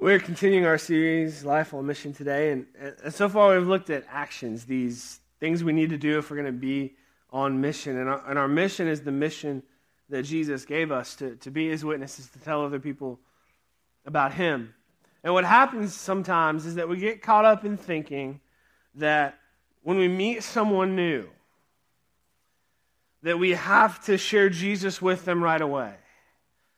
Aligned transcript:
We're 0.00 0.20
continuing 0.20 0.64
our 0.64 0.78
series, 0.78 1.44
Life 1.44 1.74
on 1.74 1.84
Mission, 1.84 2.12
today. 2.12 2.52
And, 2.52 2.66
and 3.02 3.12
so 3.12 3.28
far, 3.28 3.58
we've 3.58 3.66
looked 3.66 3.90
at 3.90 4.04
actions, 4.08 4.64
these 4.64 5.18
things 5.40 5.64
we 5.64 5.72
need 5.72 5.90
to 5.90 5.98
do 5.98 6.20
if 6.20 6.30
we're 6.30 6.36
going 6.36 6.46
to 6.46 6.52
be 6.52 6.94
on 7.32 7.60
mission. 7.60 7.98
And 7.98 8.08
our, 8.08 8.22
and 8.30 8.38
our 8.38 8.46
mission 8.46 8.86
is 8.86 9.00
the 9.00 9.10
mission 9.10 9.60
that 10.08 10.22
Jesus 10.22 10.64
gave 10.64 10.92
us 10.92 11.16
to, 11.16 11.34
to 11.38 11.50
be 11.50 11.68
his 11.68 11.84
witnesses, 11.84 12.28
to 12.28 12.38
tell 12.38 12.64
other 12.64 12.78
people 12.78 13.18
about 14.06 14.32
him. 14.32 14.72
And 15.24 15.34
what 15.34 15.44
happens 15.44 15.94
sometimes 15.94 16.64
is 16.64 16.76
that 16.76 16.88
we 16.88 16.98
get 16.98 17.20
caught 17.20 17.44
up 17.44 17.64
in 17.64 17.76
thinking 17.76 18.40
that 18.94 19.36
when 19.82 19.96
we 19.96 20.06
meet 20.06 20.44
someone 20.44 20.94
new, 20.94 21.26
that 23.24 23.36
we 23.36 23.50
have 23.50 24.00
to 24.04 24.16
share 24.16 24.48
Jesus 24.48 25.02
with 25.02 25.24
them 25.24 25.42
right 25.42 25.60
away. 25.60 25.92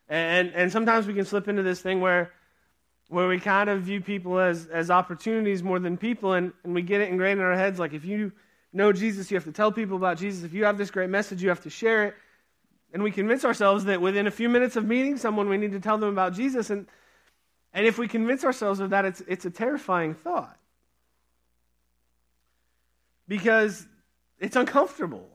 And, 0.09 0.55
and 0.55 0.73
sometimes 0.73 1.07
we 1.07 1.13
can 1.13 1.27
slip 1.27 1.49
into 1.49 1.63
this 1.63 1.83
thing 1.83 2.01
where 2.01 2.33
where 3.11 3.27
we 3.27 3.41
kind 3.41 3.69
of 3.69 3.83
view 3.83 4.01
people 4.01 4.39
as, 4.39 4.67
as 4.67 4.89
opportunities 4.89 5.65
more 5.65 5.81
than 5.81 5.97
people, 5.97 6.35
and, 6.35 6.53
and 6.63 6.73
we 6.73 6.81
get 6.81 7.01
it 7.01 7.09
ingrained 7.09 7.41
in 7.41 7.45
our 7.45 7.57
heads 7.57 7.81
like 7.81 7.93
if 7.93 8.05
you 8.05 8.31
know 8.73 8.93
Jesus, 8.93 9.33
you 9.33 9.37
have 9.37 9.45
to 9.45 9.53
tell 9.53 9.73
people 9.73 9.97
about 9.97 10.17
Jesus. 10.17 10.45
If 10.45 10.55
you 10.55 10.65
have 10.65 10.79
this 10.79 10.93
great 10.93 11.11
message, 11.11 11.43
you 11.43 11.49
have 11.49 11.61
to 11.63 11.71
share 11.71 12.05
it. 12.05 12.15
And 12.93 13.03
we 13.03 13.11
convince 13.11 13.45
ourselves 13.45 13.85
that 13.87 14.01
within 14.01 14.29
a 14.29 14.31
few 14.31 14.49
minutes 14.49 14.77
of 14.77 14.87
meeting 14.87 15.17
someone, 15.17 15.49
we 15.49 15.57
need 15.57 15.73
to 15.73 15.81
tell 15.81 15.99
them 15.99 16.09
about 16.09 16.35
Jesus. 16.35 16.71
And, 16.71 16.87
and 17.75 17.85
if 17.85 17.99
we 17.99 18.07
convince 18.07 18.45
ourselves 18.45 18.79
of 18.79 18.91
that, 18.91 19.05
it's, 19.05 19.23
it's 19.27 19.45
a 19.45 19.51
terrifying 19.51 20.15
thought. 20.15 20.57
Because 23.27 23.89
it's 24.39 24.55
uncomfortable. 24.55 25.27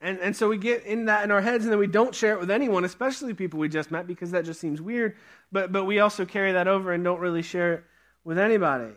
And, 0.00 0.18
and 0.20 0.34
so 0.34 0.48
we 0.48 0.56
get 0.56 0.84
in 0.84 1.04
that 1.06 1.24
in 1.24 1.30
our 1.30 1.42
heads 1.42 1.64
and 1.64 1.72
then 1.72 1.78
we 1.78 1.86
don't 1.86 2.14
share 2.14 2.32
it 2.32 2.40
with 2.40 2.50
anyone, 2.50 2.84
especially 2.84 3.34
people 3.34 3.60
we 3.60 3.68
just 3.68 3.90
met, 3.90 4.06
because 4.06 4.30
that 4.30 4.46
just 4.46 4.60
seems 4.60 4.80
weird. 4.80 5.16
But, 5.52 5.72
but 5.72 5.84
we 5.84 6.00
also 6.00 6.24
carry 6.24 6.52
that 6.52 6.68
over 6.68 6.92
and 6.92 7.04
don't 7.04 7.20
really 7.20 7.42
share 7.42 7.74
it 7.74 7.84
with 8.24 8.38
anybody. 8.38 8.92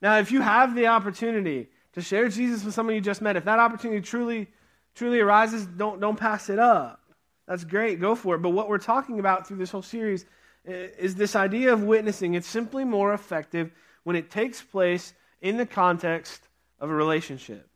Now, 0.00 0.18
if 0.18 0.30
you 0.30 0.40
have 0.40 0.74
the 0.74 0.86
opportunity 0.86 1.68
to 1.92 2.00
share 2.00 2.28
Jesus 2.28 2.64
with 2.64 2.74
someone 2.74 2.94
you 2.94 3.00
just 3.00 3.20
met, 3.20 3.36
if 3.36 3.44
that 3.44 3.58
opportunity 3.58 4.00
truly, 4.00 4.46
truly 4.94 5.20
arises, 5.20 5.66
don't, 5.66 6.00
don't 6.00 6.18
pass 6.18 6.48
it 6.48 6.58
up. 6.58 7.00
That's 7.46 7.64
great, 7.64 8.00
go 8.00 8.14
for 8.14 8.36
it. 8.36 8.38
But 8.38 8.50
what 8.50 8.68
we're 8.68 8.78
talking 8.78 9.18
about 9.18 9.46
through 9.46 9.56
this 9.58 9.70
whole 9.70 9.82
series 9.82 10.24
eh, 10.66 10.88
is 10.98 11.16
this 11.16 11.36
idea 11.36 11.72
of 11.72 11.82
witnessing. 11.82 12.34
It's 12.34 12.48
simply 12.48 12.84
more 12.84 13.12
effective 13.12 13.72
when 14.04 14.16
it 14.16 14.30
takes 14.30 14.62
place 14.62 15.12
in 15.42 15.56
the 15.56 15.66
context 15.66 16.48
of 16.80 16.90
a 16.90 16.94
relationship. 16.94 17.68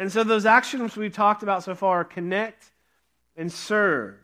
And 0.00 0.10
so 0.10 0.24
those 0.24 0.46
actions 0.46 0.96
we've 0.96 1.12
talked 1.12 1.42
about 1.42 1.62
so 1.62 1.74
far 1.74 2.04
connect 2.04 2.72
and 3.36 3.52
serve. 3.52 4.16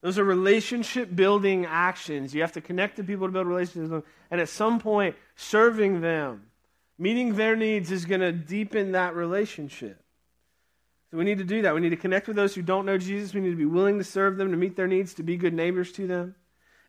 Those 0.00 0.18
are 0.18 0.24
relationship 0.24 1.14
building 1.14 1.66
actions. 1.66 2.34
You 2.34 2.40
have 2.40 2.50
to 2.54 2.60
connect 2.60 2.96
to 2.96 3.04
people 3.04 3.28
to 3.28 3.32
build 3.32 3.46
relationships 3.46 3.82
with 3.82 3.90
them. 3.90 4.02
And 4.32 4.40
at 4.40 4.48
some 4.48 4.80
point, 4.80 5.14
serving 5.36 6.00
them, 6.00 6.46
meeting 6.98 7.36
their 7.36 7.54
needs 7.54 7.92
is 7.92 8.06
going 8.06 8.22
to 8.22 8.32
deepen 8.32 8.90
that 8.92 9.14
relationship. 9.14 10.02
So 11.12 11.16
we 11.16 11.24
need 11.24 11.38
to 11.38 11.44
do 11.44 11.62
that. 11.62 11.76
We 11.76 11.80
need 11.80 11.90
to 11.90 11.96
connect 11.96 12.26
with 12.26 12.34
those 12.34 12.56
who 12.56 12.62
don't 12.62 12.84
know 12.84 12.98
Jesus. 12.98 13.32
We 13.32 13.40
need 13.40 13.50
to 13.50 13.56
be 13.56 13.66
willing 13.66 13.98
to 13.98 14.04
serve 14.04 14.36
them, 14.36 14.50
to 14.50 14.56
meet 14.56 14.74
their 14.74 14.88
needs, 14.88 15.14
to 15.14 15.22
be 15.22 15.36
good 15.36 15.54
neighbors 15.54 15.92
to 15.92 16.08
them. 16.08 16.34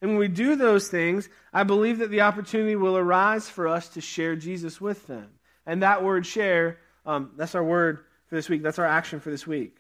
And 0.01 0.09
when 0.09 0.19
we 0.19 0.29
do 0.29 0.55
those 0.55 0.87
things, 0.87 1.29
I 1.53 1.61
believe 1.61 1.99
that 1.99 2.09
the 2.09 2.21
opportunity 2.21 2.75
will 2.75 2.97
arise 2.97 3.47
for 3.47 3.67
us 3.67 3.87
to 3.89 4.01
share 4.01 4.35
Jesus 4.35 4.81
with 4.81 5.05
them. 5.05 5.27
And 5.67 5.83
that 5.83 6.03
word 6.03 6.25
share 6.25 6.79
um, 7.05 7.31
that's 7.35 7.55
our 7.55 7.63
word 7.63 7.99
for 8.27 8.35
this 8.35 8.49
week. 8.49 8.63
That's 8.63 8.79
our 8.79 8.85
action 8.85 9.19
for 9.19 9.29
this 9.29 9.47
week. 9.47 9.75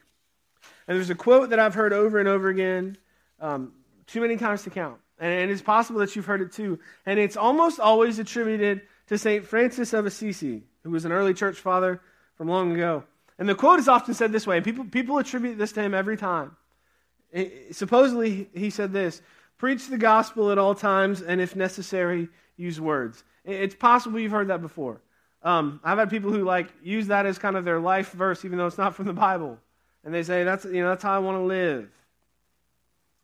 And 0.87 0.97
there's 0.97 1.09
a 1.09 1.15
quote 1.15 1.51
that 1.51 1.59
I've 1.59 1.75
heard 1.75 1.93
over 1.93 2.19
and 2.19 2.27
over 2.27 2.49
again, 2.49 2.97
um, 3.39 3.73
too 4.07 4.21
many 4.21 4.37
times 4.37 4.63
to 4.63 4.69
count. 4.69 4.99
And 5.19 5.51
it's 5.51 5.61
possible 5.61 5.99
that 5.99 6.15
you've 6.15 6.25
heard 6.25 6.41
it 6.41 6.53
too. 6.53 6.79
And 7.05 7.19
it's 7.19 7.37
almost 7.37 7.79
always 7.79 8.19
attributed 8.19 8.81
to 9.07 9.17
St. 9.17 9.45
Francis 9.45 9.93
of 9.93 10.05
Assisi, 10.05 10.63
who 10.83 10.91
was 10.91 11.05
an 11.05 11.11
early 11.11 11.33
church 11.33 11.57
father 11.57 12.01
from 12.35 12.47
long 12.47 12.73
ago. 12.73 13.03
And 13.37 13.47
the 13.47 13.55
quote 13.55 13.79
is 13.79 13.87
often 13.87 14.13
said 14.13 14.31
this 14.31 14.47
way, 14.47 14.57
and 14.57 14.65
people, 14.65 14.85
people 14.85 15.17
attribute 15.17 15.57
this 15.57 15.71
to 15.73 15.81
him 15.81 15.93
every 15.93 16.17
time. 16.17 16.55
It, 17.31 17.75
supposedly, 17.75 18.49
he 18.53 18.69
said 18.69 18.93
this 18.93 19.21
Preach 19.57 19.87
the 19.87 19.97
gospel 19.97 20.51
at 20.51 20.57
all 20.57 20.73
times, 20.73 21.21
and 21.21 21.41
if 21.41 21.55
necessary, 21.55 22.29
use 22.55 22.79
words. 22.79 23.23
It's 23.45 23.75
possible 23.75 24.19
you've 24.19 24.31
heard 24.31 24.47
that 24.47 24.61
before. 24.61 25.01
Um, 25.41 25.79
I've 25.83 25.97
had 25.97 26.09
people 26.09 26.31
who 26.31 26.43
like 26.43 26.67
use 26.83 27.07
that 27.07 27.25
as 27.25 27.37
kind 27.37 27.55
of 27.55 27.65
their 27.65 27.79
life 27.79 28.11
verse, 28.11 28.43
even 28.43 28.57
though 28.57 28.67
it's 28.67 28.77
not 28.77 28.95
from 28.95 29.05
the 29.05 29.13
Bible, 29.13 29.57
and 30.03 30.13
they 30.13 30.23
say 30.23 30.43
that's 30.43 30.65
you 30.65 30.81
know 30.81 30.89
that's 30.89 31.03
how 31.03 31.13
I 31.13 31.19
want 31.19 31.37
to 31.37 31.43
live. 31.43 31.89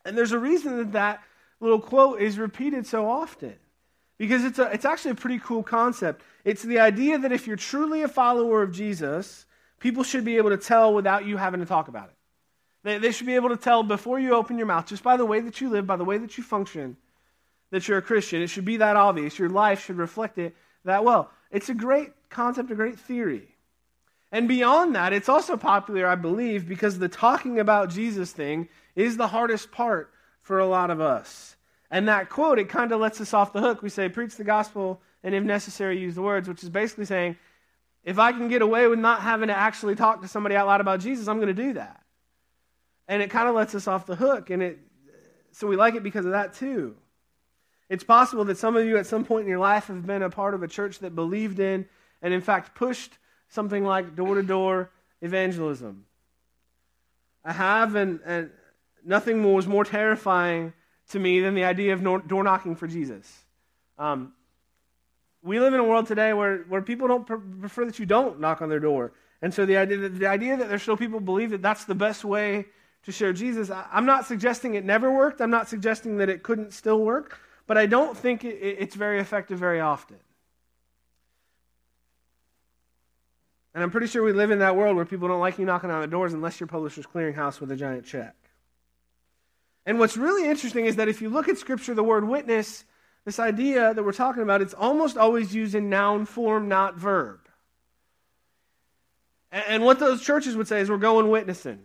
And 0.05 0.17
there's 0.17 0.31
a 0.31 0.39
reason 0.39 0.77
that 0.77 0.91
that 0.93 1.23
little 1.59 1.79
quote 1.79 2.21
is 2.21 2.37
repeated 2.37 2.87
so 2.87 3.09
often, 3.09 3.55
because 4.17 4.45
it's 4.45 4.59
a, 4.59 4.71
it's 4.71 4.85
actually 4.85 5.11
a 5.11 5.15
pretty 5.15 5.39
cool 5.39 5.63
concept. 5.63 6.21
It's 6.45 6.61
the 6.61 6.79
idea 6.79 7.17
that 7.17 7.31
if 7.31 7.47
you're 7.47 7.57
truly 7.57 8.03
a 8.03 8.07
follower 8.07 8.61
of 8.61 8.71
Jesus, 8.71 9.45
people 9.79 10.03
should 10.03 10.23
be 10.23 10.37
able 10.37 10.51
to 10.51 10.57
tell 10.57 10.93
without 10.93 11.25
you 11.25 11.37
having 11.37 11.59
to 11.59 11.65
talk 11.65 11.87
about 11.87 12.09
it. 12.09 12.15
They, 12.83 12.97
they 12.99 13.11
should 13.11 13.25
be 13.25 13.35
able 13.35 13.49
to 13.49 13.57
tell 13.57 13.83
before 13.83 14.19
you 14.19 14.35
open 14.35 14.57
your 14.57 14.67
mouth, 14.67 14.85
just 14.85 15.03
by 15.03 15.17
the 15.17 15.25
way 15.25 15.41
that 15.41 15.59
you 15.59 15.69
live, 15.69 15.87
by 15.87 15.95
the 15.95 16.05
way 16.05 16.17
that 16.19 16.37
you 16.37 16.43
function, 16.43 16.97
that 17.71 17.87
you're 17.87 17.97
a 17.97 18.01
Christian. 18.01 18.41
It 18.41 18.47
should 18.47 18.63
be 18.63 18.77
that 18.77 18.95
obvious. 18.95 19.39
Your 19.39 19.49
life 19.49 19.83
should 19.83 19.97
reflect 19.97 20.37
it 20.37 20.55
that 20.85 21.03
well. 21.03 21.31
It's 21.51 21.69
a 21.69 21.73
great 21.73 22.11
concept, 22.29 22.71
a 22.71 22.75
great 22.75 22.99
theory. 22.99 23.55
And 24.31 24.47
beyond 24.47 24.95
that, 24.95 25.13
it's 25.13 25.29
also 25.29 25.55
popular, 25.55 26.07
I 26.07 26.15
believe, 26.15 26.67
because 26.67 26.99
the 26.99 27.07
talking 27.07 27.59
about 27.59 27.89
Jesus 27.89 28.31
thing 28.31 28.67
is 28.95 29.17
the 29.17 29.27
hardest 29.27 29.71
part 29.71 30.11
for 30.41 30.59
a 30.59 30.65
lot 30.67 30.91
of 30.91 30.99
us. 30.99 31.55
And 31.89 32.07
that 32.07 32.29
quote, 32.29 32.59
it 32.59 32.67
kind 32.67 32.91
of 32.91 32.99
lets 32.99 33.21
us 33.21 33.33
off 33.33 33.53
the 33.53 33.61
hook. 33.61 33.81
We 33.81 33.89
say, 33.89 34.09
preach 34.09 34.35
the 34.35 34.43
gospel, 34.43 35.01
and 35.23 35.33
if 35.33 35.43
necessary, 35.43 35.99
use 35.99 36.15
the 36.15 36.21
words, 36.21 36.49
which 36.49 36.63
is 36.63 36.69
basically 36.69 37.05
saying, 37.05 37.37
if 38.03 38.19
I 38.19 38.31
can 38.31 38.47
get 38.47 38.61
away 38.61 38.87
with 38.87 38.99
not 38.99 39.21
having 39.21 39.47
to 39.47 39.57
actually 39.57 39.95
talk 39.95 40.21
to 40.21 40.27
somebody 40.27 40.55
out 40.55 40.67
loud 40.67 40.81
about 40.81 40.99
Jesus, 40.99 41.27
I'm 41.27 41.37
going 41.37 41.55
to 41.55 41.63
do 41.63 41.73
that. 41.73 42.03
And 43.07 43.21
it 43.21 43.29
kind 43.29 43.47
of 43.47 43.55
lets 43.55 43.73
us 43.73 43.87
off 43.87 44.05
the 44.05 44.15
hook. 44.15 44.49
And 44.49 44.61
it, 44.61 44.79
so 45.51 45.67
we 45.67 45.75
like 45.75 45.95
it 45.95 46.03
because 46.03 46.25
of 46.25 46.33
that 46.33 46.53
too. 46.53 46.95
It's 47.89 48.03
possible 48.03 48.45
that 48.45 48.57
some 48.57 48.75
of 48.75 48.85
you 48.85 48.97
at 48.97 49.05
some 49.05 49.23
point 49.23 49.43
in 49.43 49.49
your 49.49 49.59
life 49.59 49.87
have 49.87 50.05
been 50.05 50.23
a 50.23 50.29
part 50.29 50.53
of 50.53 50.63
a 50.63 50.67
church 50.67 50.99
that 50.99 51.13
believed 51.13 51.59
in 51.59 51.87
and, 52.21 52.33
in 52.33 52.41
fact, 52.41 52.75
pushed 52.75 53.17
something 53.49 53.83
like 53.83 54.15
door 54.15 54.35
to 54.35 54.43
door 54.43 54.89
evangelism. 55.21 56.05
I 57.43 57.53
have, 57.53 57.95
and, 57.95 58.19
and 58.25 58.49
nothing 59.05 59.43
was 59.43 59.67
more 59.67 59.85
terrifying 59.85 60.73
to 61.09 61.19
me 61.19 61.41
than 61.41 61.53
the 61.53 61.63
idea 61.63 61.93
of 61.93 62.01
door 62.27 62.43
knocking 62.43 62.75
for 62.75 62.87
Jesus. 62.87 63.45
Um, 63.99 64.33
we 65.43 65.59
live 65.59 65.75
in 65.75 65.79
a 65.79 65.83
world 65.83 66.07
today 66.07 66.33
where, 66.33 66.63
where 66.63 66.81
people 66.81 67.07
don't 67.07 67.25
prefer 67.25 67.85
that 67.85 67.99
you 67.99 68.07
don't 68.07 68.39
knock 68.39 68.63
on 68.63 68.69
their 68.69 68.79
door. 68.79 69.13
And 69.43 69.53
so 69.53 69.67
the 69.67 69.77
idea, 69.77 69.97
that, 69.97 70.19
the 70.19 70.25
idea 70.25 70.57
that 70.57 70.69
there's 70.69 70.81
still 70.81 70.97
people 70.97 71.19
believe 71.19 71.51
that 71.51 71.61
that's 71.61 71.85
the 71.85 71.93
best 71.93 72.25
way 72.25 72.65
to 73.03 73.11
share 73.11 73.31
Jesus, 73.31 73.69
I, 73.69 73.85
I'm 73.91 74.07
not 74.07 74.25
suggesting 74.25 74.73
it 74.73 74.83
never 74.83 75.11
worked. 75.11 75.39
I'm 75.39 75.51
not 75.51 75.69
suggesting 75.69 76.17
that 76.17 76.29
it 76.29 76.41
couldn't 76.41 76.73
still 76.73 76.99
work 76.99 77.39
but 77.67 77.77
I 77.77 77.85
don't 77.85 78.15
think 78.15 78.43
it's 78.43 78.95
very 78.95 79.19
effective 79.19 79.59
very 79.59 79.79
often. 79.79 80.17
And 83.73 83.83
I'm 83.83 83.91
pretty 83.91 84.07
sure 84.07 84.23
we 84.23 84.31
live 84.31 84.51
in 84.51 84.59
that 84.59 84.75
world 84.75 84.95
where 84.95 85.05
people 85.05 85.27
don't 85.27 85.41
like 85.41 85.59
you 85.59 85.65
knocking 85.65 85.91
on 85.91 86.01
the 86.01 86.07
doors 86.07 86.33
unless 86.33 86.59
you're 86.59 86.67
Publishers 86.67 87.05
Clearinghouse 87.05 87.59
with 87.59 87.71
a 87.71 87.75
giant 87.75 88.05
check. 88.05 88.35
And 89.85 89.99
what's 89.99 90.15
really 90.15 90.49
interesting 90.49 90.85
is 90.85 90.95
that 90.95 91.09
if 91.09 91.21
you 91.21 91.29
look 91.29 91.49
at 91.49 91.57
Scripture, 91.57 91.93
the 91.93 92.03
word 92.03 92.27
witness, 92.27 92.85
this 93.25 93.37
idea 93.39 93.93
that 93.93 94.03
we're 94.03 94.13
talking 94.13 94.43
about, 94.43 94.61
it's 94.61 94.73
almost 94.73 95.17
always 95.17 95.53
used 95.53 95.75
in 95.75 95.89
noun 95.89 96.25
form, 96.25 96.69
not 96.69 96.95
verb. 96.95 97.39
And, 99.51 99.83
what 99.83 99.99
those 99.99 100.21
churches 100.21 100.57
would 100.57 100.67
say 100.67 100.81
is, 100.81 100.89
we're 100.89 100.97
going 100.97 101.29
witnessing. 101.29 101.79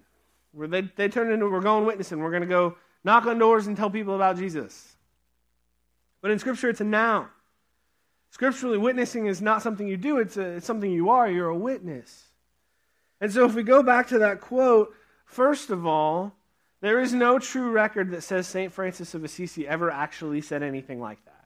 They, 0.54 0.80
they 0.82 1.08
turn 1.08 1.30
into, 1.32 1.48
we're 1.48 1.60
going 1.60 1.86
witnessing. 1.86 2.18
We're 2.18 2.30
going 2.30 2.42
to 2.42 2.48
go 2.48 2.76
knock 3.04 3.26
on 3.26 3.38
doors 3.38 3.68
and 3.68 3.76
tell 3.76 3.90
people 3.90 4.16
about 4.16 4.38
Jesus. 4.38 4.96
But 6.20 6.30
in 6.30 6.38
Scripture, 6.38 6.68
it's 6.68 6.80
a 6.80 6.84
noun. 6.84 7.28
Scripturally, 8.30 8.78
witnessing 8.78 9.26
is 9.26 9.42
not 9.42 9.62
something 9.62 9.88
you 9.88 9.96
do, 9.96 10.18
it's, 10.18 10.36
a, 10.36 10.56
it's 10.56 10.66
something 10.66 10.90
you 10.90 11.10
are. 11.10 11.28
You're 11.28 11.48
a 11.48 11.56
witness. 11.56 12.26
And 13.20 13.32
so, 13.32 13.44
if 13.44 13.54
we 13.54 13.62
go 13.62 13.82
back 13.82 14.08
to 14.08 14.18
that 14.20 14.40
quote, 14.40 14.94
first 15.24 15.70
of 15.70 15.86
all, 15.86 16.32
there 16.80 17.00
is 17.00 17.12
no 17.12 17.38
true 17.38 17.70
record 17.70 18.12
that 18.12 18.22
says 18.22 18.46
St. 18.46 18.72
Francis 18.72 19.14
of 19.14 19.24
Assisi 19.24 19.66
ever 19.66 19.90
actually 19.90 20.40
said 20.40 20.62
anything 20.62 21.00
like 21.00 21.22
that. 21.26 21.44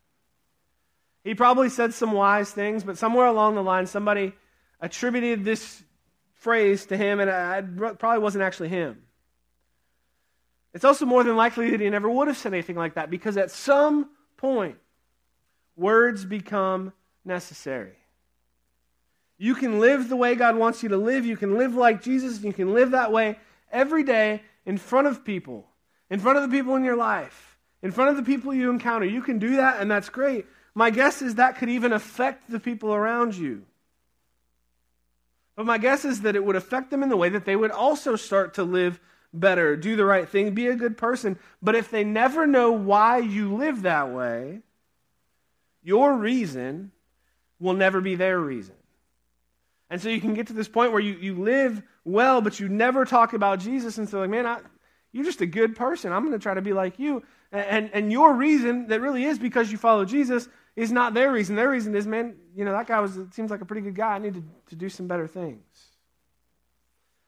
He 1.24 1.34
probably 1.34 1.70
said 1.70 1.94
some 1.94 2.12
wise 2.12 2.50
things, 2.50 2.84
but 2.84 2.98
somewhere 2.98 3.26
along 3.26 3.54
the 3.54 3.62
line, 3.62 3.86
somebody 3.86 4.34
attributed 4.80 5.44
this 5.44 5.82
phrase 6.34 6.86
to 6.86 6.96
him, 6.96 7.18
and 7.18 7.30
it 7.30 7.98
probably 7.98 8.22
wasn't 8.22 8.44
actually 8.44 8.68
him. 8.68 9.02
It's 10.74 10.84
also 10.84 11.06
more 11.06 11.24
than 11.24 11.36
likely 11.36 11.70
that 11.70 11.80
he 11.80 11.88
never 11.88 12.10
would 12.10 12.28
have 12.28 12.36
said 12.36 12.52
anything 12.52 12.76
like 12.76 12.94
that 12.94 13.08
because 13.08 13.36
at 13.36 13.50
some 13.50 14.10
point. 14.44 14.76
Words 15.74 16.26
become 16.26 16.92
necessary. 17.24 17.96
You 19.38 19.54
can 19.54 19.80
live 19.80 20.10
the 20.10 20.16
way 20.16 20.34
God 20.34 20.56
wants 20.56 20.82
you 20.82 20.90
to 20.90 20.98
live. 20.98 21.24
You 21.24 21.38
can 21.38 21.56
live 21.56 21.74
like 21.74 22.02
Jesus. 22.02 22.42
You 22.42 22.52
can 22.52 22.74
live 22.74 22.90
that 22.90 23.10
way 23.10 23.38
every 23.72 24.02
day 24.02 24.42
in 24.66 24.76
front 24.76 25.06
of 25.06 25.24
people, 25.24 25.66
in 26.10 26.20
front 26.20 26.36
of 26.36 26.42
the 26.42 26.54
people 26.54 26.76
in 26.76 26.84
your 26.84 26.94
life, 26.94 27.56
in 27.82 27.90
front 27.90 28.10
of 28.10 28.16
the 28.16 28.22
people 28.22 28.52
you 28.52 28.68
encounter. 28.68 29.06
You 29.06 29.22
can 29.22 29.38
do 29.38 29.56
that, 29.56 29.80
and 29.80 29.90
that's 29.90 30.10
great. 30.10 30.44
My 30.74 30.90
guess 30.90 31.22
is 31.22 31.36
that 31.36 31.56
could 31.56 31.70
even 31.70 31.94
affect 31.94 32.50
the 32.50 32.60
people 32.60 32.92
around 32.92 33.34
you. 33.34 33.64
But 35.56 35.64
my 35.64 35.78
guess 35.78 36.04
is 36.04 36.20
that 36.20 36.36
it 36.36 36.44
would 36.44 36.56
affect 36.56 36.90
them 36.90 37.02
in 37.02 37.08
the 37.08 37.16
way 37.16 37.30
that 37.30 37.46
they 37.46 37.56
would 37.56 37.70
also 37.70 38.14
start 38.14 38.54
to 38.54 38.62
live 38.62 39.00
better, 39.34 39.76
do 39.76 39.96
the 39.96 40.04
right 40.04 40.28
thing, 40.28 40.54
be 40.54 40.68
a 40.68 40.76
good 40.76 40.96
person. 40.96 41.38
But 41.60 41.74
if 41.74 41.90
they 41.90 42.04
never 42.04 42.46
know 42.46 42.72
why 42.72 43.18
you 43.18 43.54
live 43.54 43.82
that 43.82 44.10
way, 44.10 44.60
your 45.82 46.14
reason 46.14 46.92
will 47.58 47.74
never 47.74 48.00
be 48.00 48.14
their 48.14 48.38
reason. 48.40 48.74
And 49.90 50.00
so 50.00 50.08
you 50.08 50.20
can 50.20 50.34
get 50.34 50.46
to 50.48 50.52
this 50.52 50.68
point 50.68 50.92
where 50.92 51.00
you, 51.00 51.14
you 51.14 51.34
live 51.34 51.82
well, 52.04 52.40
but 52.40 52.58
you 52.58 52.68
never 52.68 53.04
talk 53.04 53.32
about 53.32 53.60
Jesus. 53.60 53.98
And 53.98 54.08
so, 54.08 54.20
like, 54.20 54.30
man, 54.30 54.46
I, 54.46 54.60
you're 55.12 55.24
just 55.24 55.40
a 55.40 55.46
good 55.46 55.76
person. 55.76 56.12
I'm 56.12 56.22
going 56.22 56.32
to 56.32 56.42
try 56.42 56.54
to 56.54 56.62
be 56.62 56.72
like 56.72 56.98
you. 56.98 57.22
And, 57.52 57.90
and, 57.92 58.10
your 58.10 58.34
reason 58.34 58.88
that 58.88 59.00
really 59.00 59.24
is 59.24 59.38
because 59.38 59.70
you 59.70 59.78
follow 59.78 60.04
Jesus 60.04 60.48
is 60.74 60.90
not 60.90 61.14
their 61.14 61.30
reason. 61.30 61.54
Their 61.54 61.70
reason 61.70 61.94
is, 61.94 62.04
man, 62.04 62.34
you 62.56 62.64
know, 62.64 62.72
that 62.72 62.88
guy 62.88 62.98
was, 62.98 63.16
seems 63.30 63.52
like 63.52 63.60
a 63.60 63.64
pretty 63.64 63.82
good 63.82 63.94
guy. 63.94 64.14
I 64.14 64.18
need 64.18 64.34
to, 64.34 64.42
to 64.70 64.74
do 64.74 64.88
some 64.88 65.06
better 65.06 65.28
things. 65.28 65.62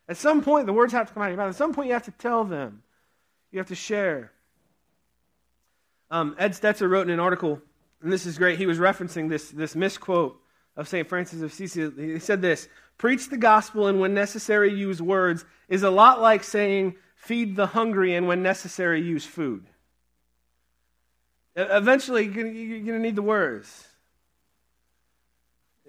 At 0.08 0.16
some 0.16 0.42
point, 0.42 0.66
the 0.66 0.72
words 0.72 0.92
have 0.92 1.08
to 1.08 1.14
come 1.14 1.22
out 1.22 1.26
of 1.26 1.32
your 1.32 1.38
mouth. 1.38 1.50
At 1.50 1.56
some 1.56 1.74
point, 1.74 1.88
you 1.88 1.94
have 1.94 2.04
to 2.04 2.12
tell 2.12 2.44
them. 2.44 2.82
You 3.50 3.58
have 3.58 3.68
to 3.68 3.74
share. 3.74 4.32
Um, 6.10 6.36
Ed 6.38 6.52
Stetzer 6.52 6.88
wrote 6.88 7.06
in 7.06 7.12
an 7.12 7.20
article, 7.20 7.60
and 8.02 8.12
this 8.12 8.26
is 8.26 8.38
great. 8.38 8.58
He 8.58 8.66
was 8.66 8.78
referencing 8.78 9.28
this, 9.28 9.50
this 9.50 9.74
misquote 9.74 10.40
of 10.76 10.88
St. 10.88 11.08
Francis 11.08 11.40
of 11.40 11.50
Assisi. 11.50 11.90
He 11.96 12.18
said 12.18 12.40
this 12.40 12.68
Preach 12.98 13.28
the 13.28 13.36
gospel 13.36 13.88
and 13.88 14.00
when 14.00 14.14
necessary 14.14 14.72
use 14.72 15.02
words 15.02 15.44
is 15.68 15.82
a 15.82 15.90
lot 15.90 16.20
like 16.20 16.44
saying 16.44 16.96
feed 17.14 17.56
the 17.56 17.66
hungry 17.66 18.14
and 18.14 18.28
when 18.28 18.42
necessary 18.42 19.02
use 19.02 19.24
food. 19.24 19.66
Eventually, 21.56 22.24
you're 22.24 22.80
going 22.80 22.84
to 22.84 22.98
need 22.98 23.16
the 23.16 23.22
words. 23.22 23.88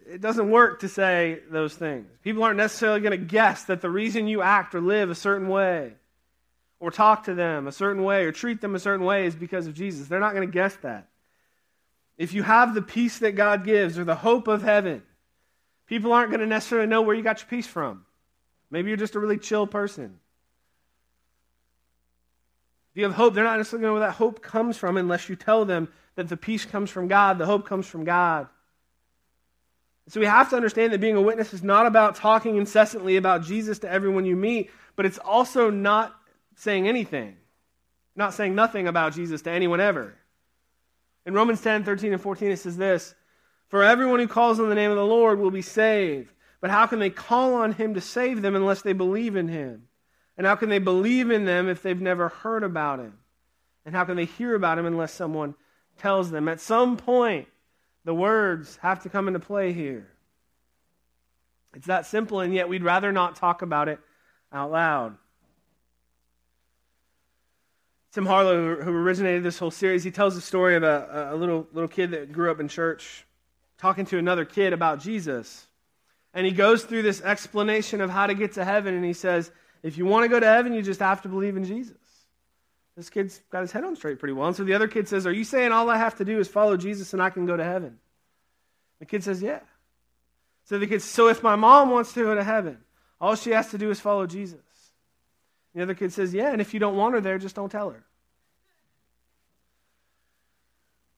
It 0.09 0.21
doesn't 0.21 0.49
work 0.49 0.79
to 0.81 0.89
say 0.89 1.39
those 1.49 1.75
things. 1.75 2.07
People 2.23 2.43
aren't 2.43 2.57
necessarily 2.57 3.01
going 3.01 3.19
to 3.19 3.25
guess 3.25 3.65
that 3.65 3.81
the 3.81 3.89
reason 3.89 4.27
you 4.27 4.41
act 4.41 4.73
or 4.73 4.81
live 4.81 5.09
a 5.09 5.15
certain 5.15 5.49
way, 5.49 5.93
or 6.79 6.91
talk 6.91 7.25
to 7.25 7.33
them 7.33 7.67
a 7.67 7.71
certain 7.71 8.03
way, 8.03 8.23
or 8.23 8.31
treat 8.31 8.61
them 8.61 8.75
a 8.75 8.79
certain 8.79 9.05
way 9.05 9.25
is 9.25 9.35
because 9.35 9.67
of 9.67 9.73
Jesus. 9.73 10.07
They're 10.07 10.19
not 10.19 10.33
going 10.33 10.47
to 10.47 10.53
guess 10.53 10.75
that. 10.77 11.09
If 12.17 12.33
you 12.33 12.43
have 12.43 12.73
the 12.73 12.81
peace 12.81 13.19
that 13.19 13.33
God 13.33 13.65
gives 13.65 13.99
or 13.99 14.03
the 14.03 14.15
hope 14.15 14.47
of 14.47 14.63
heaven, 14.63 15.03
people 15.87 16.13
aren't 16.13 16.31
going 16.31 16.39
to 16.39 16.47
necessarily 16.47 16.87
know 16.87 17.01
where 17.01 17.15
you 17.15 17.23
got 17.23 17.41
your 17.41 17.49
peace 17.49 17.67
from. 17.67 18.05
Maybe 18.71 18.89
you're 18.89 18.97
just 18.97 19.15
a 19.15 19.19
really 19.19 19.37
chill 19.37 19.67
person. 19.67 20.19
If 22.91 22.97
you 22.97 23.03
have 23.03 23.13
hope, 23.13 23.33
they're 23.33 23.43
not 23.43 23.57
necessarily 23.57 23.83
going 23.83 23.91
to 23.91 23.95
know 23.95 23.99
where 23.99 24.09
that 24.09 24.15
hope 24.15 24.41
comes 24.41 24.77
from 24.77 24.97
unless 24.97 25.29
you 25.29 25.35
tell 25.35 25.65
them 25.65 25.89
that 26.15 26.29
the 26.29 26.37
peace 26.37 26.65
comes 26.65 26.89
from 26.89 27.07
God, 27.07 27.37
the 27.37 27.45
hope 27.45 27.67
comes 27.67 27.85
from 27.85 28.05
God. 28.05 28.47
So 30.09 30.19
we 30.19 30.25
have 30.25 30.49
to 30.51 30.55
understand 30.55 30.93
that 30.93 31.01
being 31.01 31.17
a 31.17 31.21
witness 31.21 31.53
is 31.53 31.63
not 31.63 31.85
about 31.85 32.15
talking 32.15 32.55
incessantly 32.55 33.17
about 33.17 33.43
Jesus 33.43 33.79
to 33.79 33.89
everyone 33.89 34.25
you 34.25 34.35
meet, 34.35 34.71
but 34.95 35.05
it's 35.05 35.17
also 35.17 35.69
not 35.69 36.15
saying 36.55 36.87
anything, 36.87 37.35
not 38.15 38.33
saying 38.33 38.55
nothing 38.55 38.87
about 38.87 39.13
Jesus 39.13 39.41
to 39.43 39.51
anyone 39.51 39.81
ever. 39.81 40.15
In 41.25 41.33
Romans 41.33 41.61
10 41.61 41.83
13 41.83 42.13
and 42.13 42.21
14, 42.21 42.51
it 42.51 42.57
says 42.57 42.77
this 42.77 43.13
For 43.67 43.83
everyone 43.83 44.19
who 44.19 44.29
calls 44.29 44.59
on 44.59 44.69
the 44.69 44.75
name 44.75 44.91
of 44.91 44.97
the 44.97 45.05
Lord 45.05 45.39
will 45.39 45.51
be 45.51 45.61
saved. 45.61 46.31
But 46.59 46.71
how 46.71 46.87
can 46.87 46.99
they 46.99 47.09
call 47.09 47.53
on 47.53 47.73
him 47.73 47.93
to 47.93 48.01
save 48.01 48.41
them 48.41 48.55
unless 48.55 48.81
they 48.81 48.93
believe 48.93 49.35
in 49.35 49.47
him? 49.47 49.83
And 50.37 50.47
how 50.47 50.55
can 50.55 50.69
they 50.69 50.79
believe 50.79 51.29
in 51.29 51.45
them 51.45 51.67
if 51.67 51.81
they've 51.81 51.99
never 51.99 52.29
heard 52.29 52.63
about 52.63 52.99
him? 52.99 53.19
And 53.85 53.93
how 53.93 54.05
can 54.05 54.15
they 54.15 54.25
hear 54.25 54.55
about 54.55 54.79
him 54.79 54.85
unless 54.85 55.13
someone 55.13 55.55
tells 55.97 56.31
them? 56.31 56.47
At 56.47 56.59
some 56.59 56.97
point, 56.97 57.47
the 58.07 58.13
words 58.13 58.77
have 58.77 59.03
to 59.03 59.09
come 59.09 59.27
into 59.27 59.41
play 59.41 59.73
here. 59.73 60.07
It's 61.75 61.87
that 61.87 62.05
simple, 62.05 62.39
and 62.39 62.53
yet 62.53 62.69
we'd 62.69 62.81
rather 62.81 63.11
not 63.11 63.35
talk 63.35 63.63
about 63.63 63.89
it 63.89 63.99
out 64.49 64.71
loud. 64.71 65.17
Tim 68.13 68.25
Harlow, 68.25 68.81
who 68.81 68.91
originated 68.91 69.43
this 69.43 69.59
whole 69.59 69.71
series, 69.71 70.05
he 70.05 70.11
tells 70.11 70.35
the 70.35 70.41
story 70.41 70.77
of 70.77 70.83
a, 70.83 71.31
a 71.33 71.35
little, 71.35 71.67
little 71.73 71.89
kid 71.89 72.11
that 72.11 72.31
grew 72.31 72.49
up 72.49 72.61
in 72.61 72.69
church 72.69 73.25
talking 73.77 74.05
to 74.05 74.17
another 74.17 74.45
kid 74.45 74.71
about 74.71 75.01
Jesus. 75.01 75.67
And 76.33 76.45
he 76.45 76.53
goes 76.53 76.85
through 76.85 77.01
this 77.01 77.21
explanation 77.21 77.99
of 77.99 78.09
how 78.09 78.27
to 78.27 78.35
get 78.35 78.53
to 78.53 78.63
heaven, 78.63 78.93
and 78.93 79.03
he 79.03 79.11
says, 79.11 79.51
if 79.83 79.97
you 79.97 80.05
want 80.05 80.23
to 80.23 80.29
go 80.29 80.39
to 80.39 80.45
heaven, 80.45 80.71
you 80.71 80.81
just 80.81 81.01
have 81.01 81.23
to 81.23 81.27
believe 81.27 81.57
in 81.57 81.65
Jesus. 81.65 81.97
This 82.97 83.11
kid's 83.11 83.39
got 83.51 83.61
his 83.61 83.71
head 83.71 83.83
on 83.83 83.95
straight 83.95 84.17
pretty 84.17 84.33
well. 84.33 84.47
And 84.47 84.55
so 84.55 84.63
the 84.63 84.73
other 84.73 84.87
kid 84.87 85.07
says, 85.07 85.27
Are 85.27 85.31
you 85.31 85.43
saying 85.43 85.71
all 85.71 85.87
I 85.87 85.97
have 85.97 86.17
to 86.17 86.25
do 86.25 86.39
is 86.39 86.47
follow 86.47 86.75
Jesus 86.75 87.13
and 87.13 87.21
I 87.21 87.29
can 87.29 87.45
go 87.45 87.55
to 87.55 87.63
heaven? 87.63 87.99
The 88.99 89.05
kid 89.05 89.23
says, 89.23 89.39
Yeah. 89.39 89.59
So 90.65 90.79
the 90.79 90.87
kid 90.87 91.03
So 91.03 91.29
if 91.29 91.43
my 91.43 91.55
mom 91.55 91.91
wants 91.91 92.13
to 92.13 92.23
go 92.23 92.33
to 92.33 92.43
heaven, 92.43 92.79
all 93.21 93.35
she 93.35 93.51
has 93.51 93.69
to 93.69 93.77
do 93.77 93.91
is 93.91 93.99
follow 93.99 94.25
Jesus. 94.25 94.59
The 95.75 95.83
other 95.83 95.93
kid 95.93 96.11
says, 96.11 96.33
Yeah, 96.33 96.51
and 96.51 96.59
if 96.59 96.73
you 96.73 96.79
don't 96.79 96.97
want 96.97 97.13
her 97.13 97.21
there, 97.21 97.37
just 97.37 97.55
don't 97.55 97.71
tell 97.71 97.91
her. 97.91 98.03